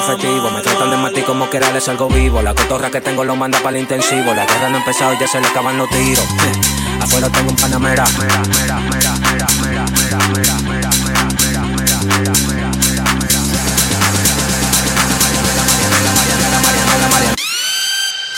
[0.00, 0.50] efectivo.
[0.50, 2.42] Me tratan de matar como que les algo vivo.
[2.42, 4.34] La cotorra que tengo lo manda para el intensivo.
[4.34, 6.26] La guerra no ha empezado, ya se le acaban los tiros.
[7.00, 8.04] Afuera tengo un panamera.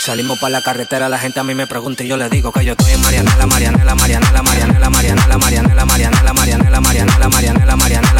[0.05, 2.65] Salimos para la carretera, la gente a mí me pregunta y yo le digo que
[2.65, 7.75] yo estoy en Marianela, Marianela, Marianela, Marianela, Marianela, Marianela, Marianela, Marianela, Marianela, Marianela, Marianela,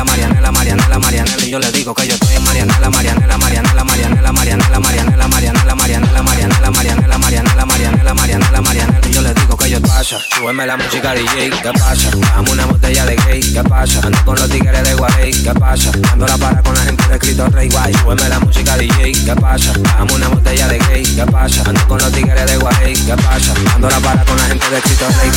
[0.06, 4.32] Marianela, Marianela, Marianela, y yo le digo que yo estoy en Marianela, Marianela, Marianela, Marianela,
[4.32, 9.70] Marianela, Marianela, Marianela, Marianela, Marianela, Marianela, Marianela, Marianela, Marianela, Marianela, y yo le digo que
[9.70, 12.12] yo pasa, súbeme la música DJ, ¿qué pasa?
[12.34, 14.00] Dame una botella de gay, ¿qué pasa?
[14.06, 15.92] Ando con los tigres de Guay, ¿qué pasa?
[16.14, 19.36] Ando la para con la gente de escrito Rey Guay, súbeme la música DJ, ¿qué
[19.36, 19.74] pasa?
[19.98, 21.73] Dame una botella de gay, ¿qué pasa?
[21.88, 23.54] Con los tigres de Guay, ¿qué pasa?
[23.76, 25.32] Ando para con la gente de escrito Rey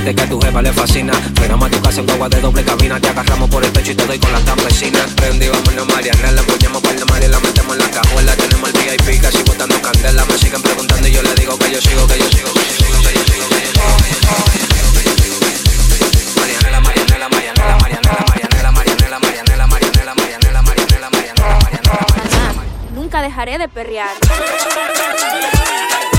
[0.00, 1.12] Que a tu jefa le fascina.
[1.36, 2.98] Frenamos a tu casa en guagua de doble cabina.
[2.98, 5.12] Te agarramos por el pecho y te doy con las campesinas.
[5.14, 6.40] Prendí, vámonos, Mariana.
[6.40, 8.34] Empuñamos para el mar y la metemos en la cajuela.
[8.34, 10.24] Tenemos el VIP casi botando candela.
[10.24, 12.72] Me siguen preguntando y yo le digo que yo sigo, que yo sigo, que yo
[12.74, 15.36] sigo, que yo sigo, que yo sigo.
[16.40, 17.28] Marianela, Marianela.
[22.94, 24.10] Nunca dejaré de perrear.
[24.14, 26.09] Nunca dejaré de perrear.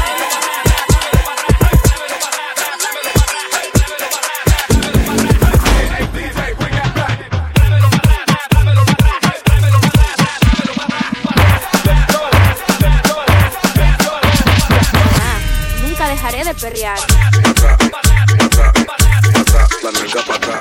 [16.61, 16.69] La
[19.91, 20.60] nalga pa' acá.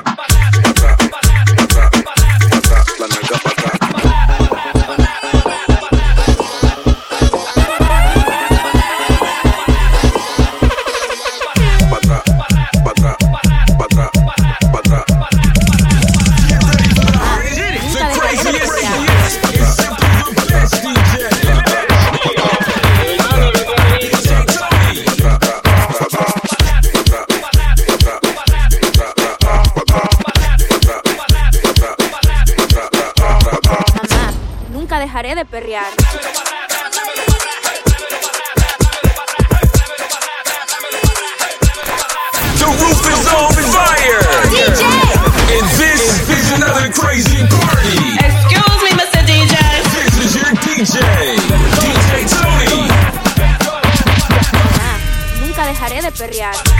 [35.61, 35.83] Perrear.
[42.57, 44.23] The roof is on fire.
[44.49, 44.83] DJ.
[45.53, 48.17] And this is another crazy party.
[48.25, 49.21] Excuse me, Mr.
[49.29, 49.55] DJ.
[49.93, 50.97] This is your DJ,
[51.81, 52.89] DJ Tony.
[55.41, 56.70] Nunca dejaré de perrear.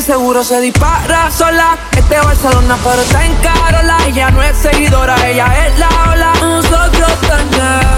[0.00, 1.76] seguro se dispara sola.
[1.96, 3.98] Este Barcelona, pero está en Carola.
[4.06, 6.32] Ella no es seguidora, ella es la ola.
[6.40, 7.97] Nosotros tan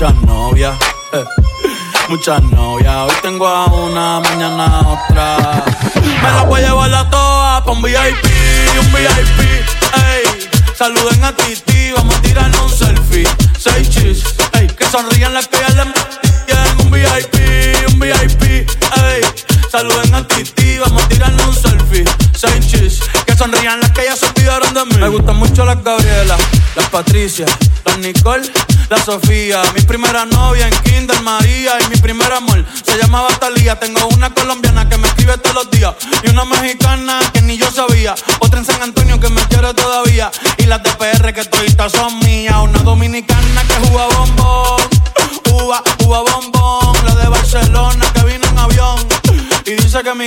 [0.00, 0.78] muchas novias,
[1.12, 1.24] eh,
[2.08, 2.96] muchas novias.
[2.96, 5.64] Hoy tengo a una, mañana a otra.
[5.94, 8.24] Me la voy a llevar a todas pa' un VIP,
[8.80, 10.48] un VIP, ey.
[10.74, 13.28] Saluden a Titi, vamos a tirarnos un selfie.
[13.58, 14.24] Seis chis,
[14.54, 14.68] ey.
[14.68, 15.82] Que sonrían las que ya le
[16.82, 19.20] Un VIP, un VIP, ey.
[19.70, 22.04] Saluden a Titi, vamos a tirarnos un selfie.
[22.34, 24.96] Seis chis, que sonrían las que ya se olvidaron de mí.
[24.96, 26.38] Me gustan mucho las Gabriela,
[26.74, 27.44] las Patricia,
[27.84, 28.50] las Nicole
[28.90, 29.62] la Sofía.
[29.74, 33.78] Mi primera novia en Kinder María y mi primer amor se llamaba Talía.
[33.78, 35.94] Tengo una colombiana que me escribe todos los días
[36.24, 38.14] y una mexicana que ni yo sabía.
[38.40, 42.18] Otra en San Antonio que me quiere todavía y las de PR que toditas son
[42.18, 42.56] mías.
[42.60, 44.82] Una dominicana que juega bombón,
[45.52, 46.96] uva, uva bombón.
[47.06, 49.06] La de Barcelona que vino en avión
[49.66, 50.26] y dice que mi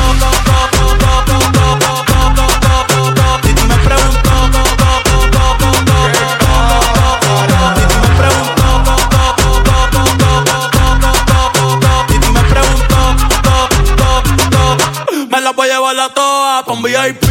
[15.51, 17.23] la voy a llevar a todas pa' un VIP,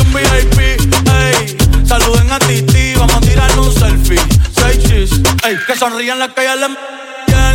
[0.00, 1.56] un VIP, ey.
[1.86, 4.20] Saluden a Titi, vamos a tirarle un selfie.
[4.54, 5.10] Seis chis,
[5.44, 5.56] ey.
[5.66, 6.66] Que sonrían las que ya le.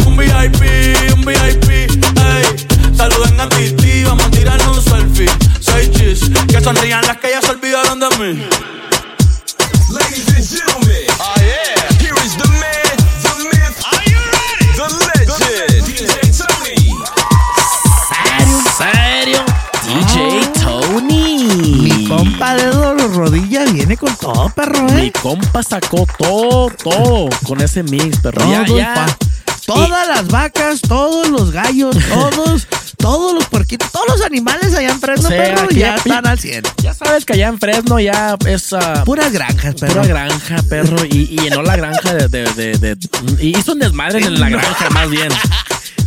[0.08, 2.68] Un VIP, un VIP, ey.
[2.96, 5.30] Saluden a Titi, vamos a tirarle un selfie.
[5.60, 8.44] Seis chis, que sonrían las que ya se olvidaron de mí.
[9.90, 14.68] Ladies and gentlemen, oh yeah, here is the man, the myth, are you ready?
[14.76, 16.98] The legend, DJ Tony.
[18.78, 19.17] ¿Serio?
[22.10, 25.14] Mi compa de los rodillas viene con todo, perro, Mi ¿eh?
[25.22, 28.42] compa sacó todo, todo con ese mix, perro.
[28.44, 29.06] Todo Ya,
[29.66, 32.68] Todas las vacas, todos los gallos, todos,
[32.98, 36.64] todos los puerquitos, todos los animales allá en Fresno, perro, ya ya están al 100.
[36.82, 39.96] Ya sabes que allá en Fresno ya es ah, Puras granjas, perro.
[39.96, 41.04] pura granja, perro.
[41.04, 42.98] Y, y llenó la granja de, de, de- de-
[43.42, 45.28] y hizo un desmadre en la granja, más bien.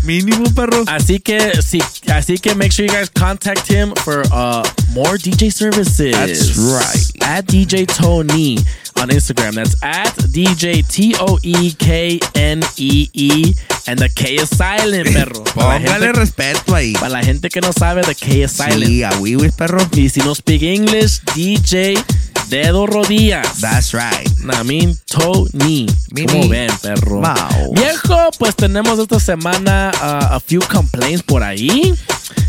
[0.03, 0.85] Mínimo, perro.
[0.87, 4.63] Así que sí, así que make sure you guys contact him for uh,
[4.93, 6.13] more DJ services.
[6.13, 7.23] That's right.
[7.23, 8.59] At DJ Tony
[8.97, 9.55] on Instagram.
[9.55, 13.55] That's at DJ T O E K N E E.
[13.87, 15.45] And the K is silent, perro.
[15.45, 16.93] Póngale respeto ahí.
[16.95, 18.87] Para la gente que no sabe, the K is silent.
[18.87, 19.81] Sí, a Wiwis, perro.
[19.93, 22.03] Y si no speak English, DJ
[22.51, 23.61] Dedo Rodillas.
[23.61, 24.29] That's right.
[24.53, 25.87] I mean, Tony.
[26.13, 26.27] Mini.
[26.27, 27.21] ¿Cómo ven, perro?
[27.21, 27.75] Wow.
[27.75, 31.95] Viejo, pues tenemos esta semana uh, a few complaints por ahí.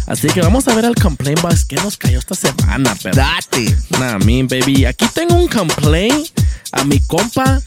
[0.08, 3.16] Así que vamos a ver el complaint box que nos cayó esta semana, perro.
[3.16, 3.76] Date.
[4.00, 4.86] Nah, mean, baby.
[4.86, 6.28] Aquí tengo un complaint
[6.72, 7.62] a mi compa,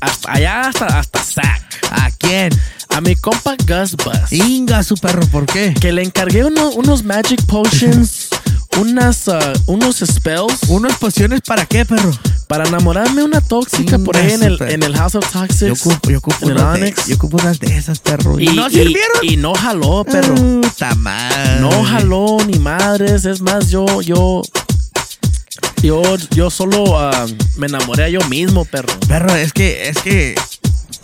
[0.00, 1.62] hasta allá hasta, hasta Zack.
[1.90, 2.50] ¿A quién?
[2.90, 4.30] A mi compa Gus Bus.
[4.32, 5.74] Inga, su perro, ¿por qué?
[5.80, 8.28] Que le encargué uno- unos magic potions,
[8.78, 10.60] unas, uh, unos spells.
[10.68, 12.10] ¿Unas pociones para qué, perro?
[12.48, 15.60] Para enamorarme una tóxica por ahí en el, en el House of Toxics.
[15.60, 17.06] Yo ocupo, yo ocupo, en de, Onyx.
[17.06, 18.38] yo ocupo unas de esas, perro.
[18.38, 19.18] ¿Y, no sirvieron?
[19.22, 20.34] Y, no jaló, perro.
[20.34, 21.60] Puta madre.
[21.60, 23.24] No jaló ni madres.
[23.24, 24.42] Es más, yo, yo,
[25.82, 26.02] yo,
[26.34, 27.26] yo solo ah,
[27.56, 28.92] me enamoré a yo mismo, perro.
[29.08, 30.34] Perro, es que, es que,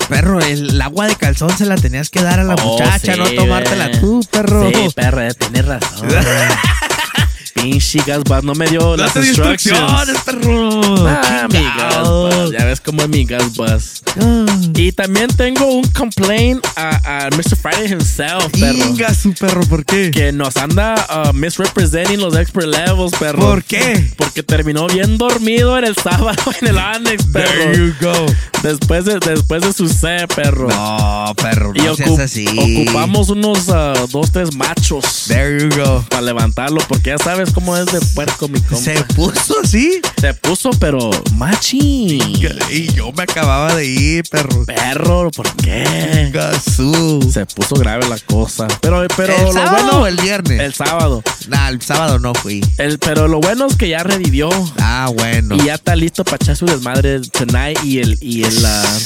[0.09, 3.19] perro, el agua de calzón se la tenías que dar a la Oh, muchacha, sí,
[3.19, 3.97] no tomártela ve.
[3.99, 4.69] tú, perro.
[4.69, 6.09] Sí, perro, tienes razón.
[7.63, 10.81] Pinche Gasbas no me dio las instrucciones, perro.
[11.07, 11.59] Ah, mi.
[11.59, 12.51] Gasbas.
[12.53, 14.03] Ya ves cómo es mi Gasbas.
[14.21, 14.45] Ah.
[14.75, 17.57] Y también tengo un complaint a, a Mr.
[17.57, 18.73] Friday himself, perro.
[18.91, 20.11] Inga, su perro, ¿por qué?
[20.11, 20.95] Que nos anda
[21.29, 23.41] uh, misrepresenting los expert levels, perro.
[23.41, 24.11] ¿Por qué?
[24.17, 27.49] Porque terminó bien dormido en el sábado en el Onyx, perro.
[27.73, 28.27] There you go.
[28.63, 30.69] Después de, después de su C, perro.
[30.69, 32.47] No, perro, y no seas ocup- así.
[32.85, 36.05] ocupamos unos uh, dos, tres machos There you go.
[36.09, 38.77] para levantarlo, porque ya sabes cómo es de puerco mi compa.
[38.83, 40.01] Se puso así.
[40.21, 42.19] Se puso, pero machi.
[42.71, 44.65] Y yo me acababa de ir, perro.
[44.65, 46.31] Perro, ¿por qué?
[46.33, 47.31] Gasú.
[47.33, 48.67] Se puso grave la cosa.
[48.81, 50.01] Pero, pero ¿El lo sábado bueno.
[50.03, 50.61] o el viernes?
[50.61, 51.23] El sábado.
[51.49, 52.65] Nah, el sábado no fui.
[52.79, 54.49] El, pero lo bueno es que ya revivió.
[54.79, 55.57] Ah, bueno.
[55.57, 58.99] Y ya está listo para echar su desmadre tonight y el, y el, ah,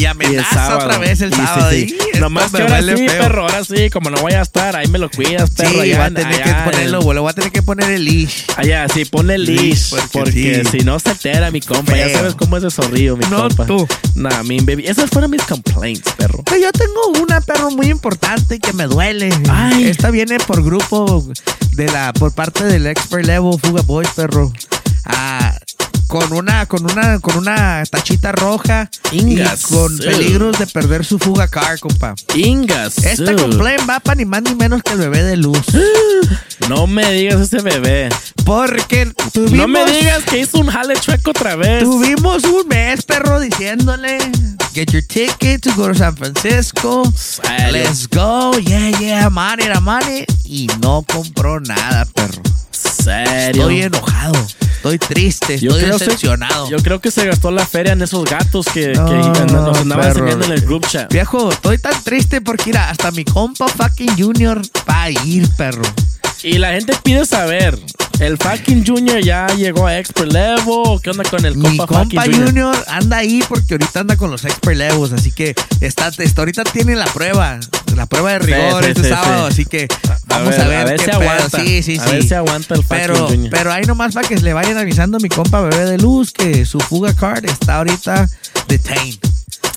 [0.00, 0.78] Y el amenaza sábado.
[0.86, 1.70] otra vez el Y sí, sábado.
[1.70, 1.98] sí.
[2.14, 3.22] Y Nomás me que ahora sí, feo.
[3.22, 5.70] perro, ahora sí, como no voy a estar, ahí me lo cuidas, perro.
[5.70, 7.90] Sí, allá va a en- tener allá que ponerlo, le voy a tener que poner
[7.90, 8.44] el leash.
[8.56, 9.94] Allá, sí, ponle leash.
[10.12, 11.96] porque si no se altera mi compa.
[11.96, 13.66] Ya sabes cómo es de zorrillo, mi No, compa.
[13.66, 13.86] tú.
[14.14, 14.84] Nah, mi baby.
[14.86, 16.42] Esas fueron mis complaints, perro.
[16.44, 19.30] Pero yo tengo una perro muy importante que me duele.
[19.50, 19.84] Ay.
[19.88, 21.26] Esta viene por grupo
[21.72, 24.52] de la, por parte del Expert Level Fuga Boys, perro.
[25.04, 25.56] Ah,
[26.10, 29.62] con una, con una, con una tachita roja Ingas.
[29.62, 32.16] y con peligros de perder su fuga car, compa.
[32.34, 32.98] Ingas.
[32.98, 35.62] Esta complaint va para ni más ni menos que el bebé de luz.
[36.68, 38.10] No me digas ese bebé.
[38.44, 41.82] Porque tuvimos, No me digas que hizo un jale chueco otra vez.
[41.82, 44.18] tuvimos un mes, perro, diciéndole
[44.72, 47.10] get your ticket to go to San Francisco.
[47.16, 47.72] Serio.
[47.72, 48.52] Let's go.
[48.58, 50.26] Yeah, yeah, money, la money.
[50.44, 52.42] Y no compró nada, perro.
[52.70, 53.62] Serio.
[53.62, 54.46] Estoy enojado.
[54.80, 55.58] Estoy triste.
[55.58, 56.70] Yo Estoy decepcionado.
[56.70, 59.12] yo creo que se gastó la feria en esos gatos que, No, que
[59.52, 61.12] nos andaban enseñando en el group chat.
[61.12, 65.82] Viejo, estoy tan triste porque mira, hasta mi compa fucking Junior va a ir, perro.
[66.42, 67.78] Y la gente pide saber,
[68.18, 70.64] ¿el fucking Junior ya llegó a expert level?
[70.66, 72.48] ¿O ¿Qué onda con el Mi compa, compa fucking Junior.
[72.74, 72.84] Junior?
[72.88, 76.96] anda ahí porque ahorita anda con los expert levels, así que está, está- ahorita tiene
[76.96, 77.60] la prueba,
[77.94, 79.52] la prueba de rigor Sí, sí, este sí, sábado, sí.
[79.52, 79.88] así que
[80.26, 81.20] vamos a ver, qué si pedo.
[81.20, 81.60] aguanta.
[81.62, 82.10] Sí, sí, a sí.
[82.10, 83.50] ver si aguanta el fucking Pero, Junior.
[83.50, 86.64] pero ahí nomás para que le vayan avisando a mi compa bebé de luz que
[86.64, 88.28] su fuga card está ahorita
[88.66, 89.18] detained.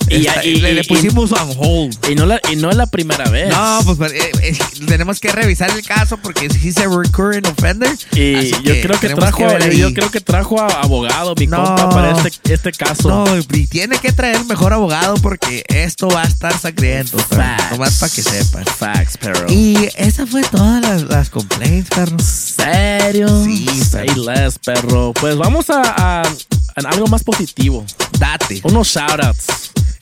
[0.10, 1.98] Y- y- le, le y- pusimos on hold.
[2.10, 3.50] Y no, la, y no es la primera vez.
[3.50, 4.58] No, pues eh, eh,
[4.88, 7.90] tenemos que revisar el caso porque he's a recurring offender.
[8.14, 9.78] Y yo creo que trajo, ahí.
[9.78, 11.64] yo creo que trajo a abogado mi No.
[11.64, 13.10] compa para este, este caso.
[13.26, 17.18] No, y tiene que traer mejor abogado porque esto va a estar sangriento.
[17.30, 17.42] perro.
[17.44, 17.72] Facts.
[17.72, 18.66] Nomás para que sepan.
[18.66, 19.46] Facts, pero.
[19.52, 22.18] Y esa fue todas las, las complaints, perro.
[22.20, 23.44] ¿Serio?
[23.46, 25.14] Sí, Say less, perro.
[25.14, 27.86] Pues vamos a, a- a algo más positivo.
[28.20, 28.62] Date.
[28.64, 29.46] Unos shoutouts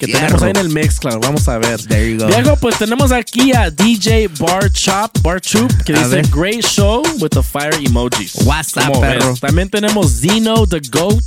[0.02, 0.22] que Fierro.
[0.38, 1.20] tenemos ahí en el mix, claro.
[1.20, 1.80] Vamos a ver.
[1.86, 2.26] There you go.
[2.28, 6.28] Viejo, pues tenemos aquí a DJ Bar Chop, Bar Troop, que A dice ver.
[6.30, 8.36] Great Show with the fire emojis.
[8.44, 9.18] What's up, ¿Cómo ves?
[9.18, 9.36] perro?
[9.40, 11.24] También tenemos Zeno the Goat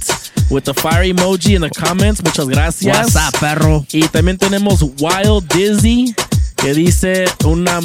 [0.50, 2.20] with the fire emoji in the comments.
[2.24, 2.96] Muchas gracias.
[2.96, 3.86] What's up, perro?
[3.92, 6.12] Y también tenemos Wild Dizzy
[6.56, 7.78] que dice una,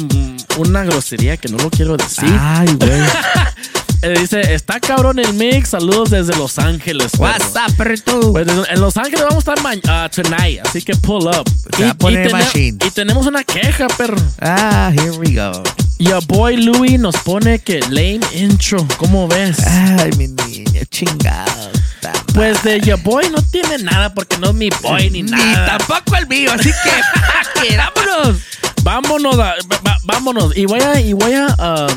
[0.58, 2.28] una grosería que no lo quiero decir.
[2.40, 2.90] Ay, güey.
[4.02, 5.70] Eh, dice, está cabrón el mix.
[5.70, 7.12] Saludos desde Los Ángeles.
[7.12, 7.24] perro".
[7.24, 8.32] What's up, perrito?
[8.32, 11.44] Pues en Los Ángeles vamos a estar ah, tonight, así que pull up.
[11.84, 12.78] A poner machine.
[12.86, 14.16] y tenemos una queja, perro.
[14.40, 15.62] Ah, here we go.
[15.98, 18.86] Your boy Louis nos pone que lame intro.
[18.96, 19.58] ¿Cómo ves?
[19.66, 21.70] Ay, mi niña, chingado.
[22.32, 25.76] Pues de Your Boy no tiene nada porque no es mi boy ni Ni nada.
[25.76, 28.36] tampoco el mío, así que, que vámonos.
[28.82, 30.56] Vámonos, a- va- vámonos.
[30.56, 31.92] Y voy a, y voy a, uh,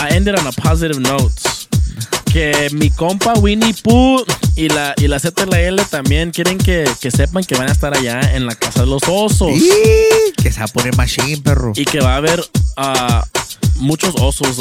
[0.00, 1.32] a end it on a positive note.
[2.32, 4.24] Que mi compa Winnie Pooh
[4.54, 7.68] y la, y la Z y la L también quieren que, que sepan que van
[7.68, 9.50] a estar allá en la casa de los osos.
[9.50, 11.72] Y que se va a poner machine, perro.
[11.74, 12.44] Y que va a haber
[12.76, 13.26] ah,
[13.80, 14.58] muchos osos.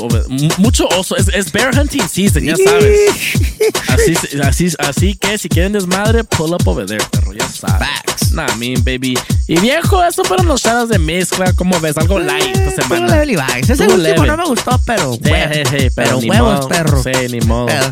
[0.57, 1.15] Mucho oso.
[1.15, 3.11] Es, es bear hunting season, ya sabes.
[3.89, 7.33] Así, así, así que si quieren desmadre, pull up over there, perro.
[7.33, 7.77] Ya sabes.
[7.87, 8.31] Facts.
[8.31, 9.17] Nah, mean, baby.
[9.47, 11.51] Y viejo, eso fueron los shadows de mezcla.
[11.53, 11.97] ¿Cómo ves?
[11.97, 13.07] Algo light esta semana.
[13.07, 13.69] leve, Levi's.
[13.69, 14.27] Ese último leve.
[14.27, 15.57] no me gustó, pero Sí, huevos.
[15.69, 16.67] sí, sí, pero ni huevos, modo.
[16.69, 17.03] perro.
[17.03, 17.65] Sí, ni modo.
[17.67, 17.91] Pero-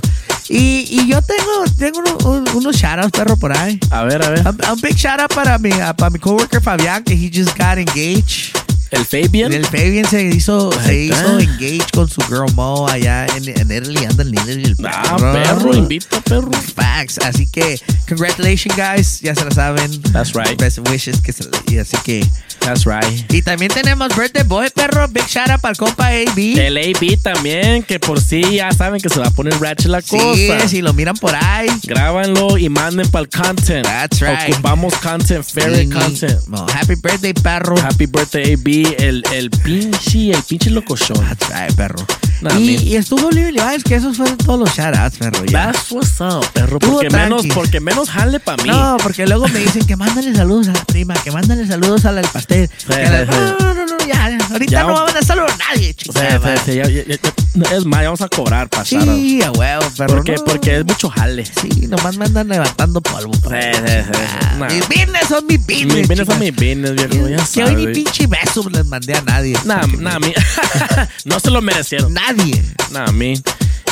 [0.50, 3.78] y, y yo tengo, tengo uno- un- unos shoutouts, perro, por ahí.
[3.92, 4.40] A ver, a ver.
[4.48, 7.78] Un, un big shout out para mi, para mi coworker Fabián, que he just got
[7.78, 8.56] engaged.
[8.92, 9.52] El Fabian.
[9.54, 11.18] El Fabian se hizo, se está.
[11.24, 16.22] hizo engaged con su girl Mo allá en, en en Italy, el Ah, perro, invita,
[16.22, 16.52] perro.
[16.76, 17.18] Facts.
[17.24, 19.20] Así que, congratulations, guys.
[19.22, 20.02] Ya se lo saben.
[20.14, 20.60] That's right.
[20.60, 21.22] Best wishes.
[21.22, 22.26] Que se, y así que.
[22.60, 23.32] That's right.
[23.32, 25.08] Y también tenemos Birthday Boy, perro.
[25.08, 26.58] Big shout out para el compa AB.
[26.60, 30.02] El AB también, que por sí ya saben que se va a poner ratchet la
[30.02, 30.68] Sí, cosa.
[30.68, 31.68] si lo miran por ahí.
[31.84, 33.86] Grábanlo y manden para el content.
[33.86, 34.54] That's right.
[34.54, 36.48] Ocupamos content, favorite Y- content.
[36.48, 37.76] no, happy birthday, perro.
[37.82, 38.96] Happy birthday, AB.
[39.02, 41.18] El, el pinche, el pinche locochón.
[41.26, 42.06] That's right, perro.
[42.40, 45.44] Nah, y, y estuvo Oliver Levi's, que esos fueron todos los shoutouts, perro.
[45.46, 45.72] ya.
[45.72, 46.78] That's what's up, perro.
[46.78, 47.54] Porque menos, tranquis.
[47.56, 48.70] porque menos jale para mí.
[48.70, 52.12] No, porque luego me dicen que mándale saludos a la prima, que mándale saludos a
[52.12, 52.47] la del pastel.
[52.50, 56.40] No, no, no, ya, ahorita Ya, no vamos a saludar a nadie, O chingada sea,
[56.40, 56.58] madre.
[56.66, 57.20] sí, sí, ya- ya- ya-
[57.64, 60.16] ya- es más, ya vamos a cobrar para Sí, a huevo, perro.
[60.16, 60.44] Porque, no.
[60.46, 61.44] porque es mucho jale.
[61.46, 63.32] Sí, nomás me andan levantando polvo.
[63.50, 64.68] Nah.
[64.70, 65.94] Mis business son mis business.
[65.96, 67.28] Mis business son mis business, viejo.
[67.30, 69.58] Ya Que hoy ni pinche beso les mandé a nadie.
[69.66, 70.34] Nah, nah, mi-
[71.26, 72.14] no se lo merecieron.
[72.14, 72.64] Nadie.
[72.92, 73.34] Nah, mi.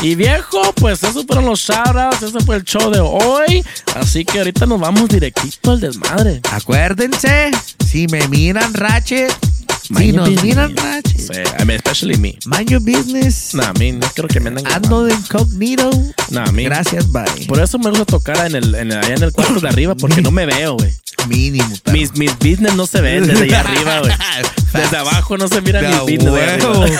[0.01, 2.21] Y viejo, pues esos fueron los shoutouts.
[2.21, 3.63] Ese fue el show de hoy.
[3.95, 6.41] Así que ahorita nos vamos directito al desmadre.
[6.51, 7.51] Acuérdense,
[7.87, 9.33] si me miran Ratchet,
[9.97, 12.37] si nos miran Ratchet, Sí, I mean, especially me.
[12.45, 13.55] mind your business.
[13.55, 15.89] Nah, mi, no creo que me andan Ando de incognito.
[16.29, 16.65] Nah, mi.
[16.65, 17.23] Gracias, bye.
[17.47, 19.95] Por eso me gusta tocar en el, en el- allá en el cuarto de arriba,
[19.95, 20.91] porque no me veo, güey.
[21.27, 21.97] Mínimo, perro.
[21.97, 24.11] Mis, mis business no se ven desde allá arriba, güey.
[24.73, 26.99] Desde abajo no se miran mis business.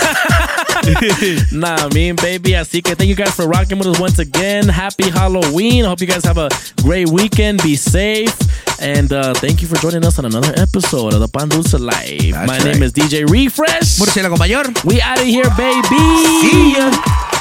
[0.86, 1.14] de huevo.
[1.14, 1.46] arriba.
[1.52, 2.54] nah, me and baby.
[2.54, 4.68] Así que thank you guys for rocking with us once again.
[4.68, 5.84] Happy Halloween.
[5.84, 6.48] I hope you guys have a
[6.82, 7.62] great weekend.
[7.62, 8.34] Be safe.
[8.80, 12.32] And uh, thank you for joining us on another episode of the Pan Dulce Live.
[12.32, 12.64] That's My right.
[12.64, 13.98] name is DJ Refresh.
[13.98, 14.64] Murciélago Mayor.
[14.84, 16.04] We out of here, baby.
[16.42, 17.35] See ya.